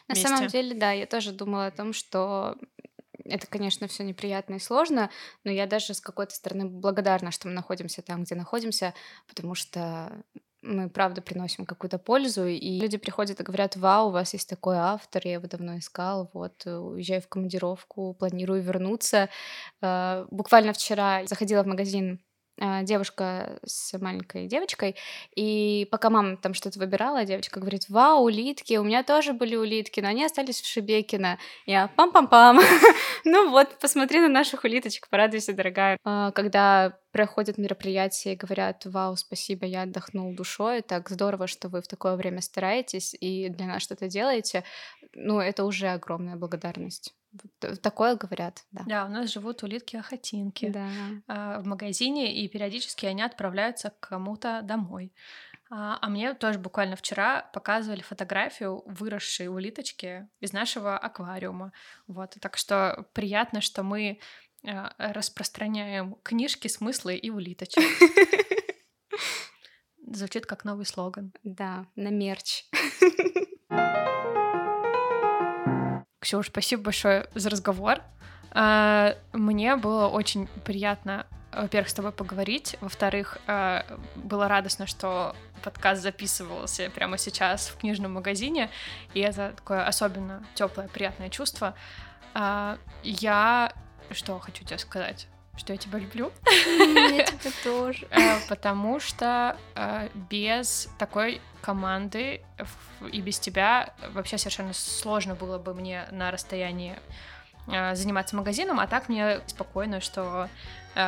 На 0.07 0.13
месте. 0.13 0.27
самом 0.27 0.47
деле, 0.47 0.75
да, 0.75 0.91
я 0.91 1.05
тоже 1.05 1.31
думала 1.31 1.67
о 1.67 1.71
том, 1.71 1.93
что 1.93 2.57
это, 3.25 3.47
конечно, 3.47 3.87
все 3.87 4.03
неприятно 4.03 4.55
и 4.55 4.59
сложно, 4.59 5.09
но 5.43 5.51
я 5.51 5.67
даже 5.67 5.93
с 5.93 6.01
какой-то 6.01 6.33
стороны 6.33 6.65
благодарна, 6.65 7.31
что 7.31 7.47
мы 7.47 7.53
находимся 7.53 8.01
там, 8.01 8.23
где 8.23 8.35
находимся, 8.35 8.93
потому 9.27 9.55
что 9.55 10.23
мы, 10.61 10.89
правда, 10.89 11.21
приносим 11.21 11.65
какую-то 11.65 11.97
пользу, 11.97 12.45
и 12.45 12.79
люди 12.79 12.97
приходят 12.97 13.39
и 13.39 13.43
говорят, 13.43 13.75
вау, 13.75 14.09
у 14.09 14.11
вас 14.11 14.33
есть 14.33 14.47
такой 14.49 14.77
автор, 14.77 15.21
я 15.25 15.33
его 15.33 15.47
давно 15.47 15.77
искал, 15.77 16.29
вот, 16.33 16.65
э, 16.67 16.75
уезжаю 16.75 17.21
в 17.21 17.27
командировку, 17.27 18.13
планирую 18.13 18.61
вернуться. 18.61 19.29
Э, 19.81 20.27
буквально 20.29 20.73
вчера 20.73 21.25
заходила 21.25 21.63
в 21.63 21.67
магазин 21.67 22.19
девушка 22.83 23.59
с 23.65 23.97
маленькой 23.99 24.47
девочкой, 24.47 24.95
и 25.35 25.87
пока 25.91 26.09
мама 26.09 26.37
там 26.37 26.53
что-то 26.53 26.79
выбирала, 26.79 27.25
девочка 27.25 27.59
говорит, 27.59 27.89
вау, 27.89 28.23
улитки, 28.23 28.77
у 28.77 28.83
меня 28.83 29.03
тоже 29.03 29.33
были 29.33 29.55
улитки, 29.55 29.99
но 29.99 30.09
они 30.09 30.25
остались 30.25 30.61
в 30.61 30.67
Шебекино. 30.67 31.37
Я 31.65 31.89
пам-пам-пам, 31.97 32.59
ну 33.25 33.49
вот, 33.49 33.79
посмотри 33.79 34.19
на 34.19 34.27
наших 34.27 34.63
улиточек, 34.63 35.09
порадуйся, 35.09 35.53
дорогая. 35.53 35.97
А, 36.03 36.31
когда 36.31 36.97
проходят 37.11 37.57
мероприятия 37.57 38.33
и 38.33 38.37
говорят, 38.37 38.85
вау, 38.85 39.15
спасибо, 39.15 39.65
я 39.65 39.83
отдохнул 39.83 40.33
душой, 40.33 40.81
так 40.81 41.09
здорово, 41.09 41.47
что 41.47 41.69
вы 41.69 41.81
в 41.81 41.87
такое 41.87 42.15
время 42.15 42.41
стараетесь 42.41 43.15
и 43.19 43.49
для 43.49 43.65
нас 43.65 43.81
что-то 43.81 44.07
делаете, 44.07 44.63
ну, 45.13 45.39
это 45.39 45.65
уже 45.65 45.87
огромная 45.89 46.35
благодарность. 46.35 47.13
Такое 47.81 48.15
говорят, 48.15 48.65
да. 48.71 48.83
Да, 48.85 49.05
у 49.05 49.09
нас 49.09 49.31
живут 49.31 49.63
улитки-охотинки 49.63 50.69
Да. 50.69 50.89
а, 51.27 51.59
в 51.59 51.65
магазине, 51.65 52.35
и 52.35 52.47
периодически 52.49 53.05
они 53.05 53.21
отправляются 53.21 53.91
к 53.91 54.09
кому-то 54.09 54.61
домой. 54.63 55.13
А 55.69 55.97
а 56.01 56.09
мне 56.09 56.33
тоже 56.33 56.59
буквально 56.59 56.97
вчера 56.97 57.49
показывали 57.53 58.01
фотографию 58.01 58.83
выросшей 58.85 59.47
улиточки 59.47 60.27
из 60.41 60.51
нашего 60.51 60.97
аквариума. 60.97 61.71
Вот, 62.07 62.35
так 62.41 62.57
что 62.57 63.07
приятно, 63.13 63.61
что 63.61 63.81
мы 63.83 64.19
а, 64.67 64.93
распространяем 64.97 66.15
книжки, 66.23 66.67
смыслы 66.67 67.15
и 67.15 67.29
улиточек. 67.29 67.83
Звучит 70.05 70.45
как 70.45 70.65
новый 70.65 70.85
слоган. 70.85 71.31
Да, 71.43 71.85
на 71.95 72.09
мерч. 72.09 72.65
Ксюш, 76.21 76.47
спасибо 76.47 76.83
большое 76.83 77.27
за 77.33 77.49
разговор. 77.49 77.99
А, 78.51 79.15
Мне 79.33 79.75
было 79.75 80.07
очень 80.07 80.47
приятно, 80.65 81.25
во-первых, 81.51 81.89
с 81.89 81.93
тобой 81.95 82.11
поговорить. 82.11 82.77
Во-вторых, 82.79 83.39
а, 83.47 83.83
было 84.15 84.47
радостно, 84.47 84.85
что 84.85 85.35
подкаст 85.63 86.03
записывался 86.03 86.91
прямо 86.91 87.17
сейчас 87.17 87.69
в 87.69 87.77
книжном 87.77 88.13
магазине, 88.13 88.69
и 89.15 89.19
это 89.19 89.53
такое 89.55 89.83
особенно 89.85 90.45
теплое, 90.53 90.87
приятное 90.89 91.29
чувство. 91.29 91.73
А, 92.35 92.77
Я 93.01 93.73
что 94.11 94.37
хочу 94.39 94.63
тебе 94.63 94.77
сказать? 94.77 95.27
Что 95.57 95.73
я 95.73 95.77
тебя 95.77 95.97
люблю. 95.97 96.31
Я 96.47 97.23
тебя 97.25 97.51
тоже. 97.63 98.07
Э, 98.11 98.39
Потому 98.47 98.99
что 98.99 99.57
э, 99.75 100.07
без 100.29 100.87
такой 100.97 101.41
команды 101.61 102.41
и 103.11 103.21
без 103.21 103.39
тебя 103.39 103.93
вообще 104.13 104.37
совершенно 104.37 104.73
сложно 104.73 105.35
было 105.35 105.57
бы 105.57 105.73
мне 105.73 106.05
на 106.11 106.31
расстоянии 106.31 106.99
э, 107.67 107.95
заниматься 107.95 108.35
магазином, 108.35 108.79
а 108.79 108.87
так 108.87 109.09
мне 109.09 109.39
спокойно, 109.47 110.01
что 110.01 110.49
э, 110.95 110.99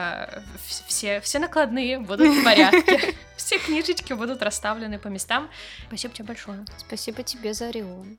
вс- 0.68 0.84
все, 0.88 1.20
все 1.22 1.40
накладные 1.40 2.00
будут 2.00 2.28
в 2.28 2.44
порядке, 2.44 3.16
все 3.36 3.58
книжечки 3.60 4.14
будут 4.14 4.42
расставлены 4.42 5.00
по 5.00 5.08
местам. 5.08 5.50
Спасибо 5.88 6.14
тебе 6.14 6.26
большое. 6.28 6.66
Спасибо 6.78 7.24
тебе 7.24 7.54
за 7.54 7.68
Орион. 7.70 8.18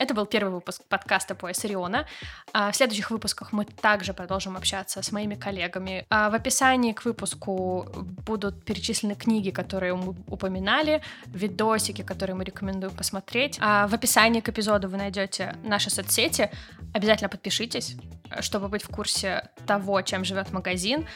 Это 0.00 0.14
был 0.14 0.24
первый 0.24 0.50
выпуск 0.50 0.82
подкаста 0.88 1.34
«Пояс 1.34 1.62
Ориона». 1.62 2.06
А 2.54 2.70
В 2.72 2.74
следующих 2.74 3.10
выпусках 3.10 3.52
мы 3.52 3.66
также 3.66 4.14
продолжим 4.14 4.56
общаться 4.56 5.02
с 5.02 5.12
моими 5.12 5.34
коллегами. 5.34 6.06
А 6.08 6.30
В 6.30 6.34
описании 6.34 6.94
к 6.94 7.04
выпуску 7.04 7.86
будут 8.26 8.64
перечислены 8.64 9.14
книги, 9.14 9.50
которые 9.50 9.94
мы 9.94 10.14
упоминали, 10.26 11.02
видосики, 11.26 12.00
которые 12.00 12.34
мы 12.34 12.44
рекомендуем 12.44 12.96
посмотреть. 12.96 13.58
А 13.60 13.86
В 13.88 13.94
описании 13.94 14.40
к 14.40 14.48
эпизоду 14.48 14.88
вы 14.88 14.96
найдете 14.96 15.54
наши 15.64 15.90
соцсети. 15.90 16.50
Обязательно 16.94 17.28
подпишитесь, 17.28 17.96
чтобы 18.40 18.68
быть 18.68 18.82
в 18.82 18.88
курсе 18.88 19.50
того, 19.66 20.00
чем 20.00 20.24
живет 20.24 20.50
магазин. 20.50 21.06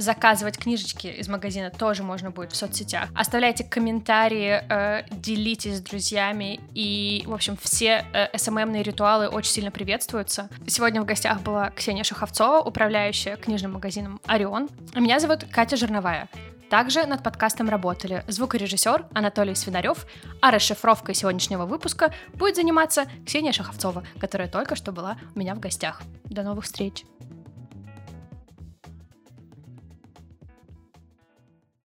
Заказывать 0.00 0.56
книжечки 0.56 1.08
из 1.08 1.28
магазина 1.28 1.70
тоже 1.70 2.02
можно 2.02 2.30
будет 2.30 2.52
в 2.52 2.56
соцсетях. 2.56 3.10
Оставляйте 3.14 3.64
комментарии, 3.64 4.62
э, 4.66 5.04
делитесь 5.10 5.76
с 5.76 5.80
друзьями. 5.82 6.58
И, 6.72 7.22
в 7.26 7.34
общем, 7.34 7.58
все 7.60 8.06
э, 8.14 8.34
СММные 8.34 8.82
ритуалы 8.82 9.28
очень 9.28 9.52
сильно 9.52 9.70
приветствуются. 9.70 10.48
Сегодня 10.66 11.02
в 11.02 11.04
гостях 11.04 11.42
была 11.42 11.68
Ксения 11.68 12.02
Шаховцова, 12.02 12.60
управляющая 12.60 13.36
книжным 13.36 13.74
магазином 13.74 14.22
«Орион». 14.24 14.70
Меня 14.94 15.20
зовут 15.20 15.44
Катя 15.52 15.76
Жирновая. 15.76 16.30
Также 16.70 17.04
над 17.04 17.22
подкастом 17.22 17.68
работали 17.68 18.24
звукорежиссер 18.26 19.04
Анатолий 19.12 19.54
Свинарев, 19.54 20.06
а 20.40 20.50
расшифровкой 20.50 21.14
сегодняшнего 21.14 21.66
выпуска 21.66 22.14
будет 22.32 22.56
заниматься 22.56 23.04
Ксения 23.26 23.52
Шаховцова, 23.52 24.02
которая 24.18 24.48
только 24.48 24.76
что 24.76 24.92
была 24.92 25.18
у 25.34 25.38
меня 25.38 25.54
в 25.54 25.60
гостях. 25.60 26.00
До 26.24 26.42
новых 26.42 26.64
встреч! 26.64 27.04